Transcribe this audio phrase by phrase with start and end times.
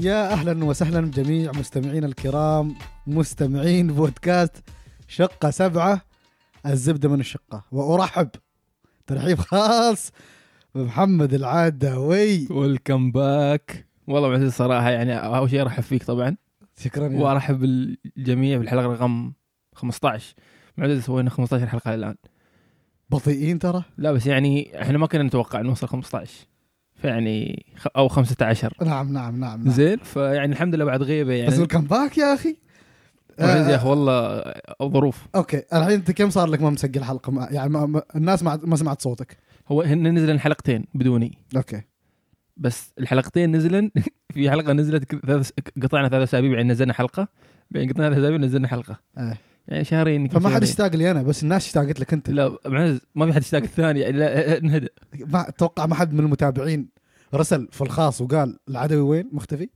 [0.00, 2.74] يا أهلا وسهلا بجميع مستمعينا الكرام
[3.06, 4.56] مستمعين بودكاست
[5.08, 6.00] شقة سبعة
[6.66, 7.64] الزبدة من الشقة.
[7.72, 8.28] وأرحب
[9.06, 10.12] ترحيب خاص
[10.74, 12.46] بمحمد العدوي.
[12.50, 16.36] ويلكم باك والله معزز صراحة يعني أول شيء أرحب فيك طبعا.
[16.78, 19.32] شكرا يا وأرحب بالجميع بالحلقة رقم
[19.74, 20.34] 15
[20.76, 22.14] معزز سوينا 15 حلقه الآن.
[23.10, 26.46] بطيئين ترى؟ لا بس يعني إحنا ما كنا نتوقع نوصل 15
[26.96, 29.70] فيعني أو 15 نعم نعم نعم, نعم.
[29.70, 32.56] زين؟ فيعني الحمد لله بعد غيبة بس يعني الكم باك يا أخي.
[33.38, 34.44] يا آه، أخي والله
[34.82, 35.26] ظروف.
[35.34, 38.76] أوكي الحين أنت كم صار لك ما مسجل حلقة؟ ما يعني ما الناس ما, ما
[38.76, 39.36] سمعت صوتك.
[39.68, 41.38] هو هن نزلن حلقتين بدوني.
[41.56, 41.82] أوكي.
[42.56, 43.90] بس الحلقتين نزلن.
[44.34, 45.14] في حلقة نزلت
[45.82, 47.28] قطعنا ثلاث أسابيع بعدين نزلنا حلقة.
[47.70, 49.00] بعدين قطعنا ثلاث أسابيع نزلنا حلقة.
[49.18, 49.36] آه.
[49.68, 50.62] يعني شهرين فما حد.
[50.62, 52.30] اشتاق لي أنا بس الناس اشتاقت لك أنت.
[52.30, 54.88] لا معز ما في حد يشتاق الثاني يعني لا انهدى.
[55.26, 56.88] ما أتوقع ما حد من المتابعين
[57.34, 59.68] رسل في الخاص وقال العدوي وين؟ مختفي؟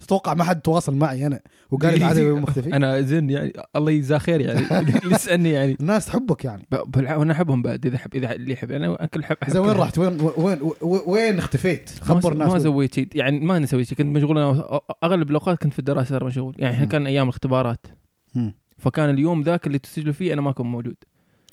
[0.00, 4.18] تتوقع ما حد تواصل معي أنا وقال العدوي وين مختفي؟ أنا زين يعني الله يجزاه
[4.18, 4.66] خير يعني.
[5.14, 5.76] يسألني يعني.
[5.80, 6.66] الناس تحبك يعني.
[6.96, 10.18] وأنا أحبهم بعد إذا حب إذا اللي يحب أنا أكل حب زين وين رحت؟ وين
[10.36, 10.58] وين
[11.06, 12.60] وين, اختفيت؟ خبر ما الناس وين.
[12.62, 16.18] سويت شيء يعني ما أنا سويت شيء كنت مشغول أنا أغلب الأوقات كنت في الدراسة
[16.24, 16.54] مشغول.
[16.58, 16.86] يعني إحنا.
[16.86, 17.86] كان أيام الاختبارات.
[18.82, 20.96] فكان اليوم ذاك اللي تسجلوا فيه أنا ما كنت موجود.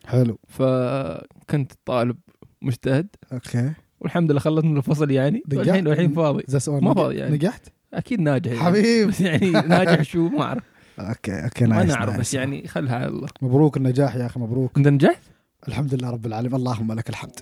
[0.06, 0.40] حلو.
[0.48, 2.18] فكنت طالب
[2.62, 3.08] مجتهد.
[3.34, 3.74] okay.
[4.00, 5.44] والحمد لله خلصت من الفصل يعني.
[5.46, 6.44] دققت؟ والحين والحين فاضي.
[6.68, 7.36] ما فاضي يعني.
[7.36, 8.64] نجحت؟ أكيد ناجح يعني.
[8.64, 9.08] حبيب.
[9.08, 10.64] بس يعني ناجح شو ما أعرف.
[11.00, 12.20] okay okay ما nice نعرف nice.
[12.20, 13.28] بس يعني خلها على الله.
[13.42, 14.78] مبروك النجاح يا أخي مبروك.
[14.78, 15.22] أنت نجحت؟
[15.68, 16.56] الحمد لله رب العالمين.
[16.56, 17.40] اللهم لك الحمد.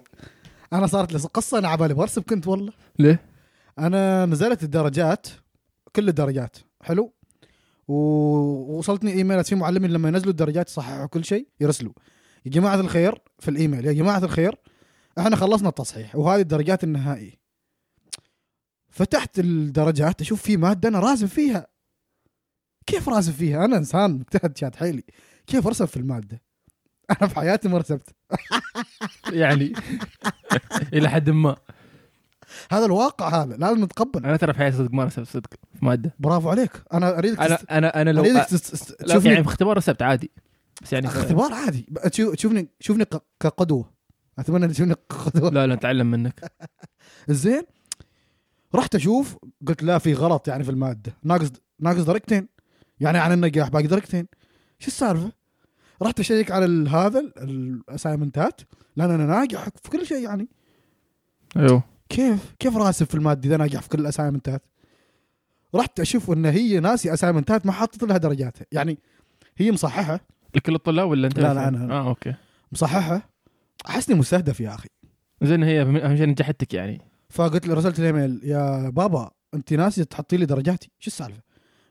[0.73, 2.73] أنا صارت لي قصة أنا عبالي برسب كنت والله.
[2.99, 3.19] ليه؟
[3.79, 5.27] أنا نزلت الدرجات
[5.95, 6.57] كل الدرجات.
[6.81, 7.13] حلو؟
[7.87, 11.93] ووصلتني إيميلات في معلمين لما ينزلوا الدرجات يصححوا كل شيء يرسلوا.
[12.45, 14.55] يا جماعة الخير في الإيميل يا جماعة الخير
[15.19, 17.33] إحنا خلصنا التصحيح وهذه الدرجات النهائية.
[18.89, 21.67] فتحت الدرجات أشوف في مادة أنا راسم فيها.
[22.85, 25.03] كيف راسم فيها؟ أنا إنسان مجتهد شاد حيلي.
[25.47, 26.41] كيف أرسم في المادة؟
[27.21, 28.15] أنا في حياتي ما رسمت.
[29.31, 29.73] يعني
[30.93, 31.57] إلى حد ما.
[32.71, 34.25] هذا الواقع هذا لازم نتقبل.
[34.25, 36.15] أنا ترى في حياتي صدق ما رسبت صدق في مادة.
[36.19, 36.71] برافو عليك.
[36.93, 37.65] أنا أريدك أنا تست...
[37.71, 38.91] أنا أنا لو أريدك تست...
[39.01, 40.31] لا تشوفني يعني في اختبار رسبت عادي.
[40.81, 41.85] بس يعني اختبار عادي.
[42.11, 43.89] شوفني شوفني ق- كقدوة.
[44.39, 46.51] أتمنى ان تشوفني قدوه لا لا اتعلم منك.
[47.29, 47.63] زين.
[48.75, 51.13] رحت أشوف قلت لا في غلط يعني في المادة.
[51.23, 52.47] ناقص ناقص درجتين.
[52.99, 54.27] يعني عن النجاح باقي درجتين.
[54.79, 55.31] شو السالفة؟
[56.01, 57.33] رحت أشيك على هذا ال-
[57.89, 58.61] الاسايمنتات
[58.95, 59.63] لأن أنا ناجح.
[59.83, 60.47] في كل شيء يعني.
[61.57, 61.83] أيوه.
[62.09, 64.63] كيف كيف راسب في المادة إذا ناجح في كل ال assignments
[65.75, 68.97] رحت أشوف إن هي ناسي assignments ما حطت لها درجاتها يعني
[69.57, 70.19] هي مصححة.
[70.55, 72.33] لكل الطلاب ولا أنت؟ لا،؟ لا، أنا- آه okay.
[72.71, 73.29] مصححة.
[73.89, 74.89] أحسني مستهدف يا أخي.
[75.41, 77.01] زين هي اهم شيء نجحتك يعني.
[77.29, 80.91] فقلت له رسلت الايميل يا بابا أنت ناسي تحطي لي درجاتي.
[80.99, 81.41] شو السالفة؟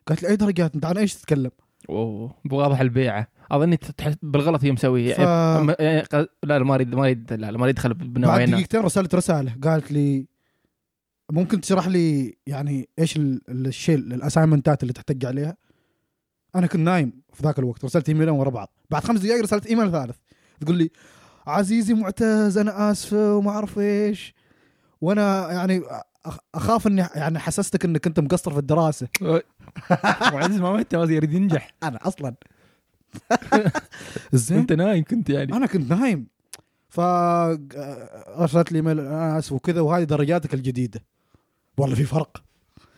[0.07, 1.51] قالت لي أي درجات؟ أنت عن إيش تتكلم؟
[1.89, 3.29] اوه بواضح البيعة.
[3.51, 5.19] اظني تحس بالغلط هي مسويه ف...
[5.19, 8.81] يعني لا لا ما اريد ما اريد لا لا ما أريد ادخل بعد بنوعين دقيقتين
[8.81, 10.27] رسلت رسالة قالت لي
[11.33, 15.57] ممكن تشرح لي يعني إيش ال- ال- الشيء الاسايمنتات اللي تحتج عليها؟
[16.57, 18.73] أنا كنت نايم في ذاك الوقت رسلت إيميلين ورا بعض.
[18.91, 20.17] بعد خمس دقائق رسلت إيميل ثالث.
[20.61, 20.91] تقول لي
[21.47, 24.35] عزيزي معتز أنا اسفه وما أعرف إيش.
[25.01, 25.81] وأنا يعني
[26.29, 29.09] أخ- أخاف إني يعني حسستك إنك انت مقصر في الدراسة.
[30.33, 31.71] معزز ما مت ما يريد ينجح.
[31.83, 32.35] أنا أصلا.
[34.33, 35.53] زين انت نايم كنت يعني.
[35.53, 36.27] أنا كنت نايم.
[36.89, 41.05] ف ارسلت لي ايميل أنا أسف وكذا وهذه درجاتك الجديدة.
[41.79, 42.43] والله في فرق.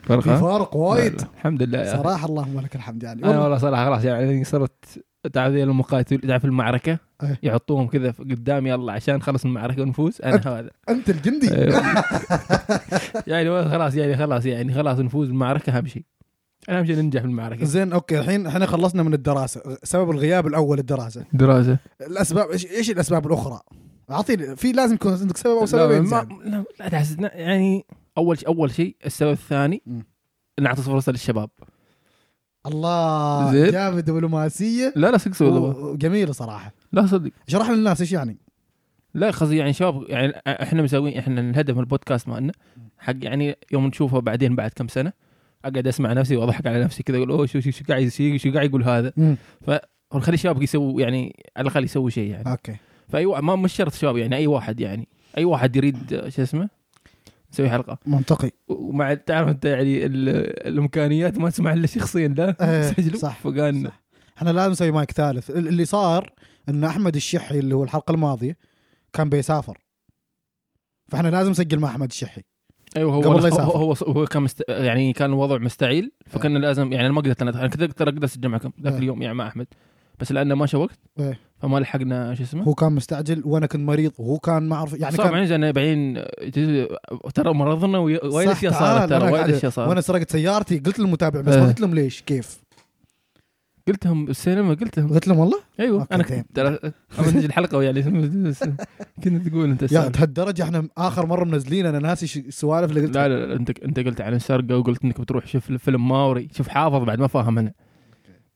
[0.02, 1.20] فرق في؟ فرق وايد.
[1.36, 1.96] الحمد لله.
[2.02, 3.58] صراحة اللهم لك الحمد يعني أنا والله.
[3.58, 7.38] صراحة خلاص يعني صرت تعرف ذي المقاتل تعرف المعركة إيه.
[7.42, 10.70] يحطوهم كذا قدامي يلا عشان نخلص المعركة ونفوز أنا هذا.
[10.88, 11.54] أنت الجندي.
[11.54, 11.82] أيوه.
[13.26, 16.04] يعني خلاص يعني خلاص يعني خلاص نفوز المعركة أهم شيء.
[16.68, 19.78] اهم شيء ننجح في المعركه زين أوكي الحين إحنا خلصنا من الدراسة.
[19.82, 21.24] سبب الغياب الأول الدراسة.
[21.32, 21.78] دراسة.
[22.00, 23.60] الأسباب إيش إيش الأسباب الأخرى؟
[24.10, 26.52] اعطيني في لازم يكون عندك سبب أو لا سببين ما زين.
[26.52, 27.86] لا, لا تحسسنا يعني
[28.18, 30.06] أول شيء أول شيء السبب الثاني مم.
[30.60, 31.50] نعطي فرصة للشباب.
[32.66, 33.70] الله زين.
[33.70, 34.92] جامد دبلوماسية.
[34.96, 35.78] لا لا صدق صدق والله.
[35.78, 36.72] وجميله صراحة.
[36.92, 37.30] لا صدق.
[37.48, 38.38] اشرح للناس إيش يعني؟
[39.14, 42.52] لا قصدي يعني شباب يعني إحنا مسوين إحنا الهدف من البودكاست مالنا.
[42.98, 45.12] حق يعني يوم نشوفه بعدين بعد كم سنة.
[45.64, 48.68] أقعد أسمع نفسي وأضحك على نفسي كذا أقول أوه شو شو قاعد يصير؟ شو قاعد
[48.68, 49.12] يقول هذا.
[50.14, 52.50] ونخلي الشباب يسووا يعني على الأقل يسوي شيء يعني.
[52.50, 52.76] okay.
[53.08, 55.08] فاي ما مش شرط شباب يعني أي واحد يعني.
[55.38, 56.68] أي واحد يريد شو اسمه؟
[57.52, 57.98] يسوي حلقة.
[58.06, 58.50] منطقي.
[58.68, 60.28] ومع تعرف أنت يعني ال-
[60.68, 64.00] الإمكانيات ما تسمح الا شخصيا لا سجلوا صح، فقال صح.
[64.38, 65.50] إحنا لازم نسوي مايك ثالث.
[65.50, 66.32] ال- اللي صار
[66.68, 68.56] إن أحمد الشحي اللي هو الحلقة الماضية
[69.12, 69.78] كان بيسافر.
[71.08, 72.42] فإحنا لازم نسجل مع أحمد الشحي.
[72.96, 73.70] أيوه هو قبل هو.
[73.70, 74.64] هو, هو كان مست...
[74.68, 78.24] يعني كان الوضع مستعجل فكان لازم يعني أنا ما قدرت أنا أنا كنت أقدر أقدر
[78.24, 78.98] أسجل معكم ذاك إيه.
[78.98, 79.66] اليوم يعني مع أحمد
[80.20, 81.38] بس لأنه ما وقت إيه.
[81.58, 85.16] فما لحقنا شو اسمه هو كان مستعجل وأنا كنت مريض وهو كان ما أعرف يعني
[85.16, 86.24] صار كان أنا بعدين
[87.34, 91.54] ترى مرضنا وايد اشياء صارت ترى وايد اشياء صارت وأنا سرقت سيارتي قلت للمتابع بس
[91.54, 91.68] ما إيه.
[91.68, 92.67] قلت لهم ليش كيف
[93.88, 96.22] قلت لهم بالسينما قلت لهم قلت لهم والله؟ أيوه أنا.
[96.22, 96.58] كنت
[97.44, 98.02] الحلقة يعني
[99.24, 99.88] كنت تقول أنت يا.
[100.08, 101.86] لهالدرجه إحنا آخر مرة منزلين.
[101.86, 103.28] أنا ناسي السوالف اللي قلتها.
[103.28, 106.48] لا لا لا أنت أنت قلت عن السرقه وقلت إنك بتروح شوف فيلم ماوري.
[106.52, 107.72] شوف حافظ بعد ما فاهم أنا.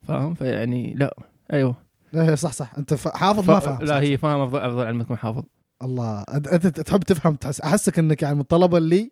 [0.09, 1.17] فاهم؟ فيعني لا.
[1.53, 1.75] أيوه.
[2.13, 2.73] لا صح صح.
[2.79, 3.85] أنت ف- حافظ ما فاهم.
[3.85, 5.43] لا هي فاهم أفضل أفضل علمك من حافظ.
[5.83, 6.21] الله.
[6.23, 9.11] أنت تحب تفهم تحس أحسك إنك يعني من الطلبه اللي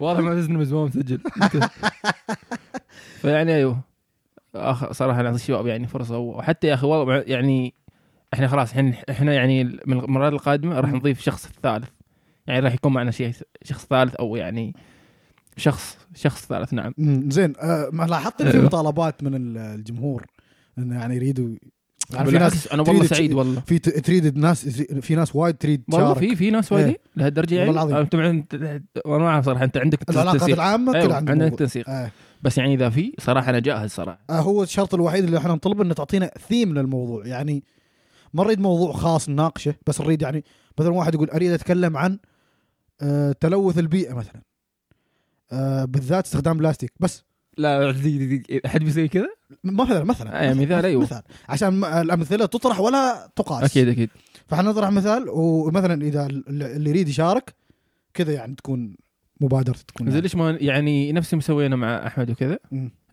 [0.00, 1.20] واضح ما تزن زمان مسجل.
[3.20, 3.89] فيعني أيوه.
[4.54, 7.74] آخ صراحة نعطي الشباب يعني فرصة وحتى يا أخي والله يعني
[8.34, 10.92] إحنا خلاص الحين إحنا يعني من المرات القادمة راح.
[10.92, 11.88] نضيف شخص ثالث
[12.46, 13.32] يعني راح يكون معنا شيء
[13.62, 14.74] شخص ثالث أو يعني
[15.56, 16.94] شخص شخص ثالث نعم
[17.28, 18.64] زين آه ما لاحظت في أيوه.
[18.64, 20.26] مطالبات من ال- الجمهور
[20.78, 21.48] انه يعني يريدوا
[22.12, 26.14] يعني في ناس أنا والله سعيد والله في تريد الناس في ناس وايد تريد والله
[26.14, 26.98] في في ناس وايد إيه.
[27.16, 28.20] لهالدرجة يعني والله العظيم.
[28.20, 31.58] انت أنا ما أعرف صراحة أنت عندك العلاقات العامة كلها عندك عندك.
[31.58, 32.10] تنسيق آه.
[32.42, 34.18] بس يعني إذا في صراحة أنا جاهز صراحة.
[34.30, 37.26] آه هو الشرط الوحيد اللي إحنا نطلبه إنه تعطينا ثيم للموضوع.
[37.26, 37.64] يعني
[38.34, 40.44] ما نريد موضوع خاص نناقشه بس نريد يعني
[40.78, 42.18] مثلا واحد يقول أريد أتكلم عن
[43.00, 44.42] آه تلوث البيئة مثلا.
[45.52, 46.92] آه بالذات استخدام بلاستيك.
[47.00, 47.24] بس
[47.58, 49.28] لا دي- دي- أحد بيسوي كذا؟
[49.64, 51.02] مثلا مثلا آه، مثال، أيوه.
[51.02, 53.64] مثال عشان الأمثلة تطرح ولا تقاس.
[53.70, 54.10] أكيد أكيد.
[54.46, 57.54] فإحنا نطرح مثال ومثلا إذا اللي يريد يشارك
[58.14, 58.96] كذا يعني تكون
[59.40, 60.22] مبادرته تكون زي يعني.
[60.22, 62.58] ليش ما يعني نفس مسوينا مع أحمد وكذا.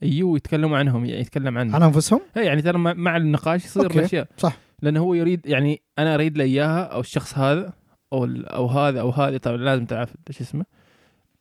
[0.02, 3.86] يجوا يتكلموا عنهم يعني يتكلم عنهم على أنفسهم؟ هي يعني ترى مع- النقاش يصير.
[3.92, 4.28] الأشياء.
[4.38, 4.58] صح.
[4.82, 7.74] لأنه هو يريد يعني أنا أريد له إياها أو الشخص هذا
[8.14, 10.66] أو أو هذا أو هذه طبعا لازم تعرف إيش اسمه.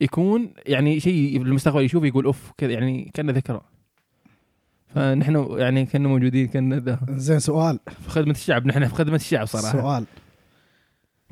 [0.01, 3.61] يكون يعني شيء بالمستقبل يشوف يقول أوف كذا يعني كأنه ذكرى.
[4.95, 6.99] فنحن يعني كنا موجودين كنا ذا.
[7.11, 7.79] زين سؤال.
[8.03, 9.73] في خدمة الشعب نحن في خدمة الشعب صراحة.
[9.83, 10.05] سؤال.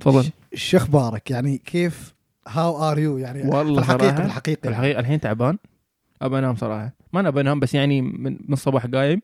[0.01, 0.31] تفضل.
[0.55, 2.14] شو أخبارك؟ يعني كيف
[2.49, 4.69] how are you يعني والله الحقيقة الحقيقة.
[4.69, 5.59] الحقيقة الحين تعبان
[6.23, 6.97] أبى أنام صراحة.
[7.13, 9.23] ما أنا أبى أنام بس يعني من, من الصباح قايم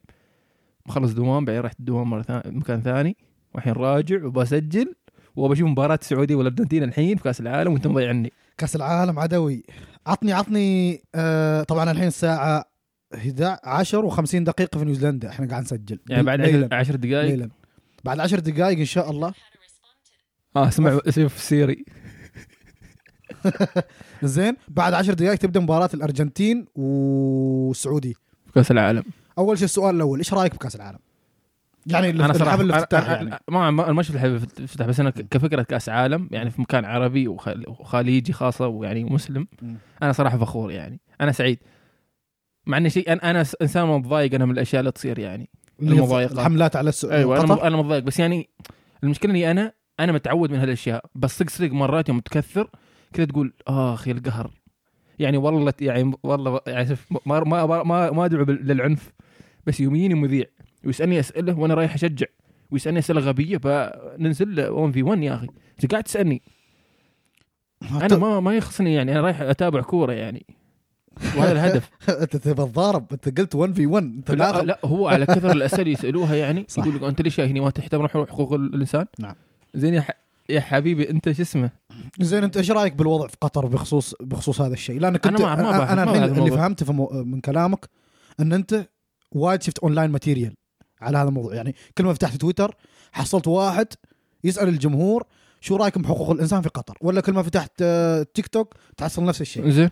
[0.87, 3.17] مخلص دوام بعدين رحت الدوام مرة ثانية مكان ثاني
[3.55, 4.95] والحين راجع وبسجل
[5.37, 9.65] وبشوف مباراة السعوديه والأرجنتين الحين في كأس العالم وانت مضيعني كأس العالم عدوي.
[10.07, 12.65] عطني عطني آه طبعا الحين الساعة
[13.15, 15.29] 11 و50 دقيقة في نيوزيلندا.
[15.29, 15.99] إحنا قاعد نسجل.
[16.09, 17.49] يعني بعد ليلا 10 دقائق
[18.05, 19.33] بعد 10 دقائق إن شاء الله.
[20.57, 21.85] آه اسمع في سيري.
[24.23, 28.15] زين بعد 10 دقائق تبدأ مباراة الأرجنتين والسعودي
[28.47, 29.03] في كاس العالم.
[29.39, 30.99] أول شيء السؤال الأول إيش رأيك بكأس العالم؟
[31.87, 33.31] يعني أنا صراحة أنا- الافتتاح أنا- يعني.
[33.49, 37.69] ما ما شفت الحفل الافتتاح بس أنا كفكرة كأس عالم يعني في مكان عربي وخ-
[37.81, 39.47] وخليجي خاصة ويعني مسلم.
[40.03, 41.01] أنا صراحة فخور يعني.
[41.21, 41.59] أنا سعيد.
[42.67, 45.51] مع ان شيء أنا س- إنسان متضايق أنا من الأشياء اللي تصير يعني.
[45.83, 46.33] المضايقات.
[46.33, 48.03] الحملات على السعوديه أيوه أنا أنا متضايق.
[48.03, 48.49] بس يعني
[49.05, 52.71] المشكلة إني أنا أنا متعود من هالاشياء بس صدق صدق مرات يوم تكثر
[53.13, 54.51] كذا تقول آخ يا القهر
[55.19, 59.13] يعني والله يعني والله يعني شوف ما ما ما, ما, أدعو للعنف
[59.67, 60.45] بس يوم يجيني مذيع
[60.85, 62.27] ويسألني أسئلة وأنا رايح أشجع
[62.71, 66.43] ويسألني أسئلة غبية فننزل 1 في 1 يا أخي أنت قاعد تسألني
[67.93, 70.47] أنا ما ما يخصني يعني أنا رايح أتابع كورة يعني
[71.37, 71.91] وهذا الهدف
[72.23, 75.91] أنت تبى تضارب أنت قلت 1 في 1 أنت لا, لا هو على كثر الأسئلة
[75.91, 76.67] يسألوها يعني.
[76.79, 79.35] يقول لك أنت ليش هنا ما تحترم حقوق الإنسان؟ نعم.
[79.75, 80.03] زين
[80.55, 81.71] يا, حبيبي أنت شو اسمه؟
[82.21, 85.63] زين أنت إيش رأيك بالوضع في قطر بخصوص بخصوص هذا الشيء؟ لأن كنت أنا ما-
[85.63, 86.51] ما بعرف- أنا الحين اللي.
[86.51, 87.89] فهمته في مو من كلامك
[88.41, 88.89] إن أنت
[89.33, 90.55] وايد شفت online material
[91.01, 92.77] على هذا الموضوع يعني كل ما فتحت تويتر
[93.13, 93.87] حصلت واحد
[94.45, 95.25] يسأل الجمهور
[95.61, 99.41] شو رأيكم بحقوق الإنسان في قطر ولا كل ما فتحت آه، تيك توك تحصل نفس
[99.41, 99.91] الشيء زين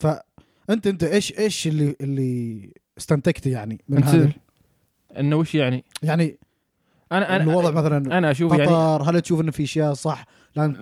[0.00, 4.32] فانت انت إيش إيش اللي اللي استنتجته يعني من هذا
[5.18, 6.38] إنه وش يعني؟ يعني
[7.12, 8.70] أنا أنا الوضع مثلا أنا أشوف يعني
[9.04, 10.24] هل تشوف إنه في أشياء صح
[10.56, 10.72] لأن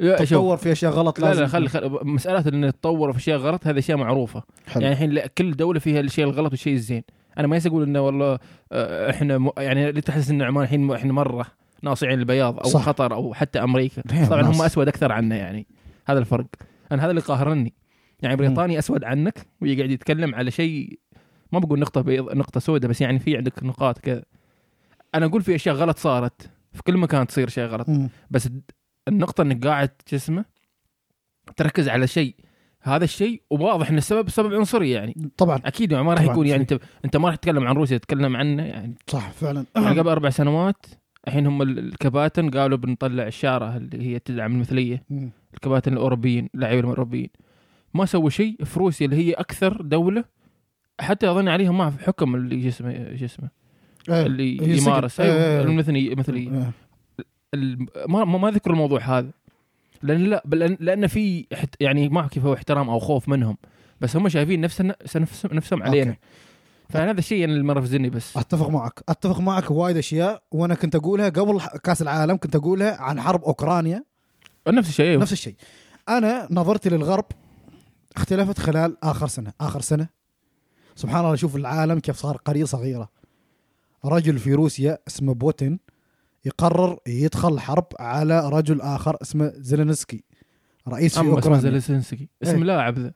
[0.00, 0.16] لا،.
[0.16, 1.98] تتطور في أشياء غلط لا لازم لا خلي خل...
[2.02, 4.82] مسألة ان تطور في أشياء غلط هذه أشياء معروفة حلو.
[4.82, 7.02] يعني الحين لا- كل دولة فيها الشيء الغلط والشيء الزين
[7.38, 8.38] أنا ما يقول إنه والله
[8.72, 9.50] آه، إحنا.
[9.58, 11.46] يعني اللي تحس ان عمان الحين إحنا مرة
[11.82, 12.88] ناصعين البياض أو صح.
[12.88, 14.56] قطر أو حتى أمريكا هي طبعا ناس.
[14.56, 15.66] هم أسود أكثر عنا يعني
[16.06, 16.46] هذا الفرق
[16.92, 17.74] أنا هذا اللي قاهرني
[18.22, 20.98] يعني بريطانيا أسود عنك ويقعد يتكلم على شيء
[21.52, 24.22] ما بقول نقطة بيض نقطة سوداء بس يعني في عندك نقاط كذا
[25.14, 27.88] أنا أقول في أشياء غلط صارت في كل مكان تصير شيء غلط.
[27.88, 28.08] مم.
[28.30, 28.48] بس
[29.08, 30.44] النقطة إنك قاعد شو اسمه
[31.56, 32.34] تركز على شيء.
[32.82, 35.30] هذا الشيء وواضح ان السبب سبب عنصري يعني.
[35.36, 35.60] طبعا.
[35.64, 36.62] أكيد يعني ما راح يكون يعني.
[36.62, 38.94] انت أنت ما راح تتكلم عن روسيا تتكلم عنه يعني.
[39.06, 39.64] صح فعلا.
[39.76, 40.86] يعني قبل أربع سنوات
[41.28, 45.02] الحين هم ال- الكباتن قالوا بنطلع الشاره اللي هي تدعم المثلية.
[45.10, 45.30] مم.
[45.54, 47.28] الكباتن الأوروبيين اللاعبين الأوروبيين.
[47.94, 50.24] ما سوى شيء في روسيا اللي هي أكثر دولة
[51.00, 53.50] حتى أظن عليهم ما في حكم اللي شو اسمه
[54.08, 54.26] إيه.
[54.26, 54.76] اللي.
[54.78, 55.32] يمارس إيه،.
[55.32, 56.72] أيوة، المثلي مثلي.
[57.54, 59.30] ال- ما ما ذكر الموضوع هذا
[60.02, 61.46] لأن لا بل لأن- لأن في
[61.80, 63.56] يعني ما كيف هو احترام أو خوف منهم
[64.00, 66.20] بس هم شايفين نفسنا نفسهم نفسهم علينا أوكي.
[66.88, 71.28] فهذا الشيء اللي مره في بس أتفق معك أتفق معك وايد أشياء وأنا كنت أقولها
[71.28, 74.04] قبل كأس العالم كنت أقولها عن حرب أوكرانيا
[74.68, 75.22] نفس الشيء أيوة.
[75.22, 75.54] نفس الشيء
[76.08, 77.24] أنا نظرتي للغرب
[78.16, 80.08] اختلفت خلال آخر سنة آخر سنة
[80.96, 83.08] سبحان الله شوف العالم كيف صار قرية صغيرة
[84.04, 85.80] رجل في روسيا اسمه بوتين
[86.44, 90.24] يقرر يدخل حرب على رجل آخر اسمه زيلينسكي
[90.88, 91.78] رئيس في أما اسمه أوكرانيا.
[91.78, 92.28] زيلينسكي.
[92.42, 92.64] اسم إيه.
[92.64, 93.12] لاعب ذا.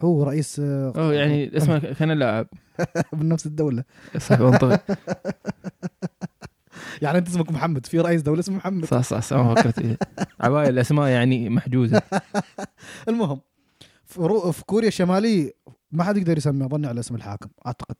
[0.00, 2.46] هو رئيس أو يعني اسمه كان لاعب.
[3.12, 3.84] من نفس الدولة.
[4.18, 4.80] صح منطقي.
[7.02, 8.84] يعني أنت اسمك محمد في رئيس دولة اسمه محمد.
[8.84, 9.98] صح صح صح ما فكرت فيه.
[10.40, 12.02] عباية الأسماء يعني محجوزة.
[13.08, 13.40] المهم
[14.04, 14.52] في, رو...
[14.52, 15.52] في كوريا الشمالية
[15.92, 17.96] ما حد يقدر يسمي اظني على اسم الحاكم أعتقد.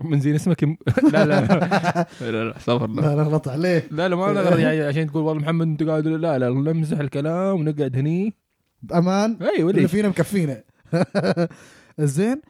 [0.00, 0.76] من زين اسمك يم-
[1.12, 2.06] لا لا لا.
[2.30, 3.16] لا استغفر الله لا.
[3.16, 3.88] لا غلط عليه.
[3.90, 7.60] لا لا ما نغلط يعني عشان تقول والله محمد انت قاعد لا لا نمزح الكلام
[7.60, 8.34] ونقعد هني.
[8.82, 9.36] بأمان.
[9.42, 10.62] أيوه اللي ليش فينا مكفينا.
[11.98, 12.40] زين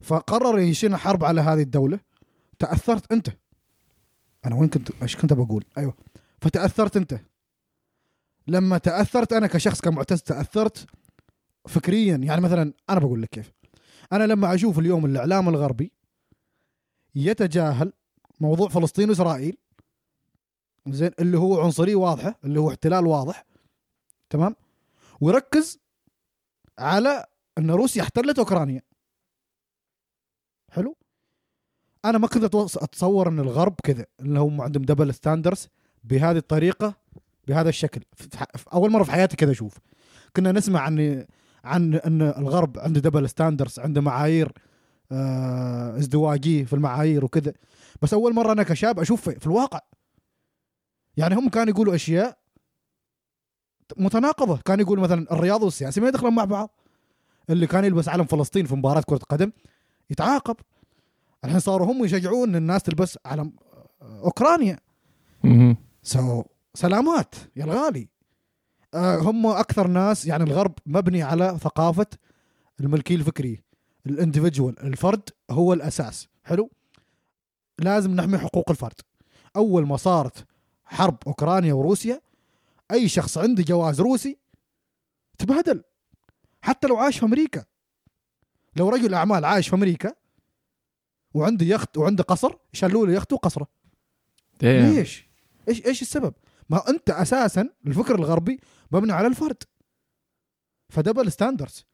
[0.00, 1.98] فقرر يشين حرب على هذه الدولة.
[2.58, 3.28] تأثرت أنت.
[4.46, 5.94] أنا وين كنت إيش كنت بقول أيوه.
[6.40, 7.18] فتأثرت أنت.
[8.48, 10.86] لما تأثرت أنا كشخص كمعتز تأثرت
[11.68, 12.16] فكريا.
[12.16, 13.52] يعني مثلا أنا بقول لك كيف.
[14.12, 15.92] أنا لما أشوف اليوم الإعلام الغربي
[17.14, 17.92] يتجاهل
[18.40, 19.56] موضوع فلسطين وإسرائيل.
[20.88, 23.44] زين اللي هو عنصرية واضحة اللي هو احتلال واضح.
[24.30, 24.56] تمام؟
[25.20, 25.78] ويركز
[26.78, 27.26] على
[27.58, 28.82] إن روسيا احتلت أوكرانيا.
[30.70, 30.96] حلو؟
[32.04, 35.68] أنا ما كنت أتصور إن الغرب كذا انهم عندهم double standards
[36.04, 36.94] بهذه الطريقة
[37.48, 38.00] بهذا الشكل.
[38.72, 39.78] أول مرة في حياتي كذا أشوف.
[40.36, 41.26] كنا نسمع عن
[41.64, 44.52] عن إن الغرب عنده double standards عنده معايير
[45.12, 47.52] ازدواجيه في المعايير وكذا.
[48.02, 49.80] بس أول مرة أنا كشاب أشوف في, الواقع.
[51.16, 52.38] يعني هم كانوا يقولوا أشياء
[53.96, 54.60] متناقضة.
[54.64, 56.70] كانوا يقولوا مثلا الرياضه والسياسة ما يدخلون مع بعض.
[57.50, 59.52] اللي كان يلبس علم فلسطين في مباراة كرة قدم
[60.10, 60.56] يتعاقب.
[61.44, 63.52] الحين صاروا هم يشجعون الناس تلبس علم
[64.02, 64.78] أوكرانيا.
[65.44, 65.76] مهم.
[66.02, 66.42] سو
[66.74, 68.08] سلامات يا الغالي.
[68.94, 72.06] آه هم أكثر ناس يعني الغرب مبني على ثقافة
[72.80, 73.69] الملكية الفكرية.
[74.06, 76.28] الاندفجوال الفرد هو الأساس.
[76.44, 76.70] حلو؟
[77.78, 79.00] لازم نحمي حقوق الفرد.
[79.56, 80.46] أول ما صارت
[80.84, 82.20] حرب أوكرانيا وروسيا
[82.90, 84.38] أي شخص عنده جواز روسي
[85.38, 85.82] تبهدل
[86.62, 87.64] حتى لو عاش في أمريكا.
[88.76, 90.14] لو رجل أعمال عايش في أمريكا
[91.34, 93.66] وعنده يخت وعنده قصر شالوا له يخته وقصره.
[94.62, 95.26] ليش؟
[95.68, 96.34] إيش إيش السبب؟
[96.70, 98.60] ما أنت أساسا الفكر الغربي
[98.92, 99.62] مبني على الفرد.
[100.88, 101.84] ف double standards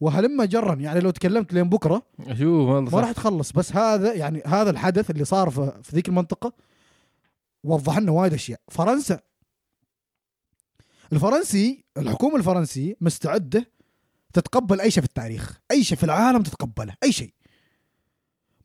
[0.00, 0.74] وهلما جرا.
[0.74, 3.00] يعني لو تكلمت لين بكرة شوف والله ما.
[3.00, 3.52] راح تخلص.
[3.52, 6.52] بس هذا يعني هذا الحدث اللي صار في, في ذيك المنطقة
[7.64, 8.60] وضح لنا وايد أشياء.
[8.68, 9.20] فرنسا.
[11.12, 13.66] الفرنسي الحكومة الفرنسية مستعدة
[14.32, 15.60] تتقبل أي شيء في التاريخ.
[15.70, 16.94] أي شيء في العالم تتقبله.
[17.04, 17.32] أي شيء.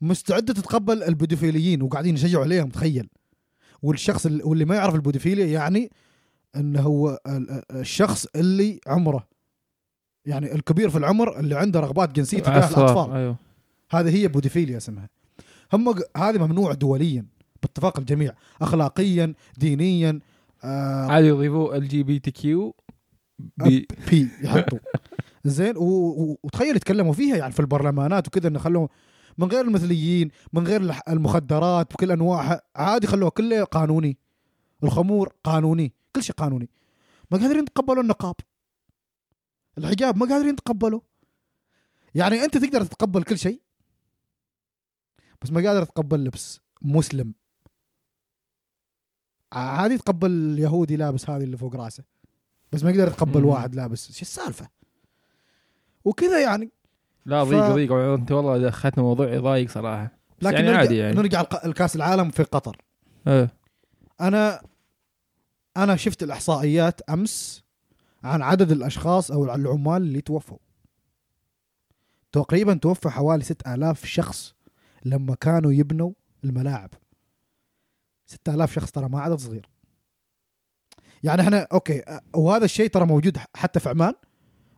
[0.00, 3.08] مستعدة تتقبل البيدوفيليين وقاعدين يشجعوا عليهم تخيل.
[3.82, 5.90] والشخص اللي, واللي ما يعرف البودوفيليا يعني
[6.56, 9.28] إنه هو ال- ال- الشخص اللي عمره
[10.26, 12.68] يعني الكبير في العمر اللي عنده رغبات جنسية تجاه.
[12.68, 13.36] الأطفال أيوه.
[13.90, 15.08] هذه هي بوديفيليا اسمها.
[15.72, 17.26] هم هذه ممنوع دوليا
[17.62, 20.20] باتفاق الجميع اخلاقيا دينيا
[20.64, 22.74] آه عادي يضيفوا ال جي بي تي كيو
[23.38, 23.86] بي.
[24.10, 24.78] بي يحطوا.
[25.44, 28.88] زين وتخيل يتكلموا فيها يعني في البرلمانات وكذا إنه خلوهم
[29.38, 34.18] من غير المثليين من غير المخدرات بكل انواعها عادي خلوها كله قانوني.
[34.84, 36.68] الخمور قانوني كل شيء قانوني.
[37.30, 38.34] ما قادرين يتقبلوا النقاب.
[39.78, 41.00] الحجاب ما قادرين يتقبلوا.
[42.14, 43.60] يعني أنت تقدر تتقبل كل شيء
[45.42, 47.34] بس ما قادر تتقبل لبس مسلم.
[49.52, 52.04] عادي يتقبل اليهودي لابس هذه اللي فوق راسه
[52.72, 53.44] بس ما يقدر يتقبل.
[53.44, 54.12] واحد لابس.
[54.12, 54.68] شو السالفة؟
[56.04, 56.70] وكذا يعني.
[57.26, 57.92] لا ف- ضيق ضيق.
[57.92, 60.18] أنت والله دخلتنا موضوع يضايق صراحة.
[60.42, 61.16] لكن يعني نرجع, عادي يعني.
[61.16, 62.76] نرجع الكأس العالم في قطر.
[63.26, 63.50] إيه.
[64.20, 64.62] أنا
[65.76, 67.63] أنا شفت الإحصائيات أمس
[68.24, 70.58] عن عدد الأشخاص أو العمال اللي توفوا.
[72.32, 74.54] تقريبا توفى حوالي 6000 شخص
[75.04, 76.12] لما كانوا يبنوا
[76.44, 76.90] الملاعب.
[78.26, 79.68] 6000 شخص ترى ما عدد صغير.
[81.22, 82.02] يعني إحنا أوكي
[82.34, 84.14] وهذا الشيء ترى موجود حتى في عمان.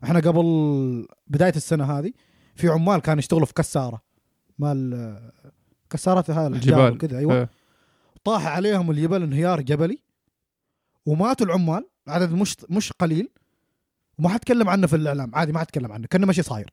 [0.04, 2.12] إحنا قبل بداية السنة هذه
[2.54, 4.02] في عمال كانوا يشتغلوا في كسارة.
[4.58, 5.32] مال
[5.90, 7.34] كسارات هاي الجبال وكذا أيوه.
[7.38, 7.50] إيه.
[8.24, 9.98] طاح عليهم الجبل انهيار جبلي
[11.06, 11.88] وماتوا العمال.
[12.08, 13.28] عدد مش مش قليل
[14.18, 16.70] وما حتكلم عنه في الإعلام عادي ما حتكلم عنه كأنه ماشي صاير.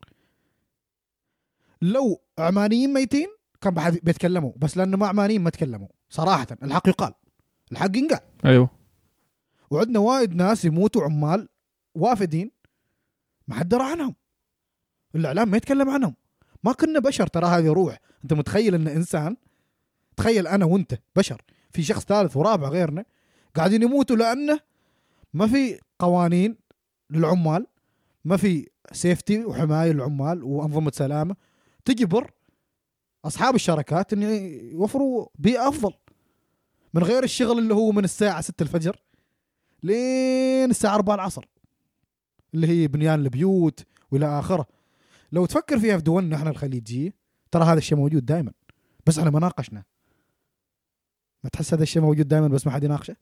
[1.82, 3.28] لو عمانيين ميتين
[3.62, 3.74] كان
[4.04, 7.14] بيتكلموا بس لأنه ما عمانيين ما تكلموا صراحة الحق يقال
[7.72, 8.20] الحق ينقال.
[8.46, 8.70] أيوه.
[9.70, 11.50] وعندنا وايد ناس يموتوا عمال
[11.96, 12.52] وافدين
[13.48, 14.16] ما حد درى عنهم.
[15.16, 16.16] الإعلام ما يتكلم عنهم.
[16.64, 18.00] ما كنا بشر ترى هذه روح.
[18.24, 19.38] أنت متخيل إن إنسان
[20.18, 23.06] تخيل أنا وأنت بشر في شخص ثالث ورابع غيرنا
[23.56, 24.60] قاعدين يموتوا لأنه
[25.34, 26.58] ما في قوانين
[27.10, 27.68] للعمال
[28.26, 31.36] ما في سيفتي وحماية للعمال وأنظمة سلامة.
[31.86, 32.32] تجبر
[33.26, 34.22] أصحاب الشركات ان
[34.72, 35.94] يوفروا بيئة أفضل.
[36.94, 39.02] من غير الشغل اللي هو من الساعة 6 الفجر
[39.84, 41.46] لين الساعة 4 العصر
[42.54, 44.66] اللي هي بنيان البيوت وإلى آخره.
[45.32, 47.14] لو تفكر فيها في دولنا إحنا الخليجية
[47.52, 48.52] ترى هذا الشيء موجود دائما
[49.08, 49.84] بس إحنا ما ناقشنا
[51.44, 53.16] ما تحس هذا الشيء موجود دائما بس ما حد يناقشه؟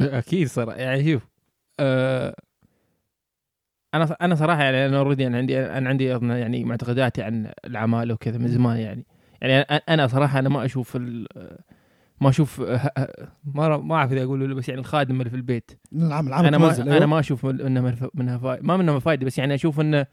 [0.00, 0.78] أكيد صراحة.
[0.78, 1.28] يعني شوف
[1.80, 2.34] آه
[3.94, 8.38] أنا أنا صراحة يعني أنا اوريدي أنا عندي أنا عندي يعني معتقداتي عن العماله وكذا
[8.38, 9.06] من زمان يعني.
[9.42, 10.96] يعني أنا صراحة أنا ما أشوف
[12.20, 12.60] ما أشوف
[13.44, 15.70] ما ما أعرف إذا أقول بس يعني الخادم اللي في البيت.
[15.92, 16.96] العمل العمل أنا ما أيوه.
[16.96, 20.06] أنا ما أشوف انها منها فائده ما منها فائده بس يعني أشوف إنه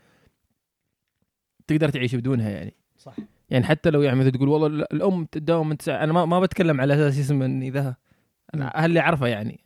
[1.67, 2.75] تقدر تعيش بدونها يعني.
[2.97, 3.15] صح.
[3.49, 6.81] يعني حتى لو يعني مثلا تقول والله الأم تداوم من تسع أنا ما, ما بتكلم
[6.81, 7.95] على أساس اسم إني ذا
[8.55, 9.59] أنا اللي أعرفه يعني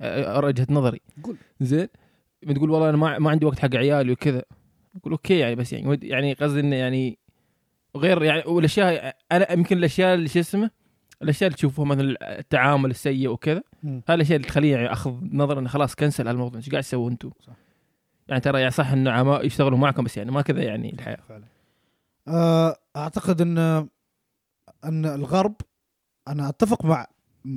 [0.43, 1.01] وجهة نظري.
[1.23, 1.37] قول.
[1.59, 1.87] زين؟
[2.43, 4.43] بتقول والله أنا ما, ما عندي وقت حق عيالي وكذا.
[4.95, 7.19] أقول okay يعني بس يعني يعني قصدي إنه يعني
[7.95, 10.71] غير يعني والأشياء أنا يمكن الأشياء اللي شو اسمه
[11.21, 15.69] الأشياء اللي تشوفها مثلا التعامل السيء وكذا هذه الأشياء اللي تخليني يعني أخذ نظر إنه
[15.69, 16.57] خلاص cancel هالموضوع.
[16.57, 17.31] إيش قاعد تسووا أنتم؟
[18.27, 21.17] يعني ترى يعني صح إنه عماء يشتغلوا معكم بس يعني ما كذا يعني الحياة.
[21.29, 21.43] فعلا.
[22.27, 23.57] آه، أعتقد إن
[24.85, 25.55] إن الغرب
[26.27, 27.07] أنا أتفق مع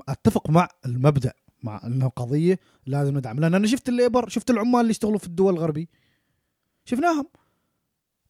[0.09, 3.41] أتفق مع المبدأ مع إنه قضية لازم ندعم.
[3.41, 5.87] لأن أنا شفت الليبر شفت العمال اللي يشتغلوا في الدول الغربية.
[6.85, 7.27] شفناهم.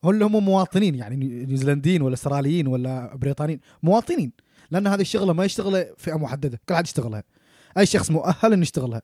[0.04, 4.32] اللي هم مواطنين؟ يعني نيوزيلنديين ولا أستراليين ولا بريطانيين؟ مواطنين.
[4.70, 6.60] لأن هذه الشغلة ما يشتغلها فئة محددة.
[6.68, 7.22] كل حد يشتغلها.
[7.78, 9.02] أي شخص مؤهل إنه يشتغلها.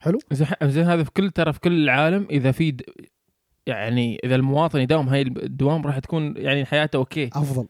[0.00, 0.18] حلو؟
[0.62, 2.76] زين هذا في كل ترى في كل العالم إذا في
[3.66, 7.26] يعني إذا المواطن يداوم هاي الدوام راح تكون يعني حياته okay.
[7.26, 7.66] أفضل.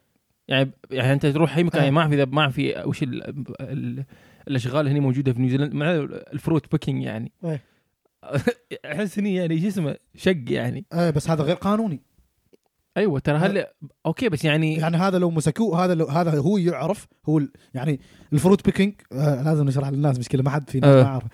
[0.48, 4.04] يعني يعني انت تروح اي مكان يعني ما في اذا ما في وش ال ال
[4.48, 5.90] الأشغال هنا موجودة في نيوزيلندا مع
[6.32, 7.32] ال fruit picking يعني.
[7.44, 7.60] إيه.
[8.92, 10.84] أحس إني يعني شو اسمه شق يعني.
[10.94, 12.00] إيه بس هذا غير قانوني.
[12.96, 13.66] أيوه ترى هل
[14.06, 17.40] okay بس يعني يعني هذا لو مسكوه هذا لو هذا هو يعرف هو
[17.74, 18.00] يعني
[18.32, 21.02] ال fruit picking آه لازم نشرح للناس مشكلة ما حد في ناس أه.
[21.02, 21.26] ما يعرف.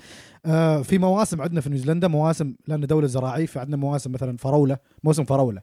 [0.47, 5.25] آه في مواسم عندنا في نيوزيلندا مواسم لأن دولة زراعية فعندنا مواسم مثلا فراولة موسم
[5.25, 5.61] فراولة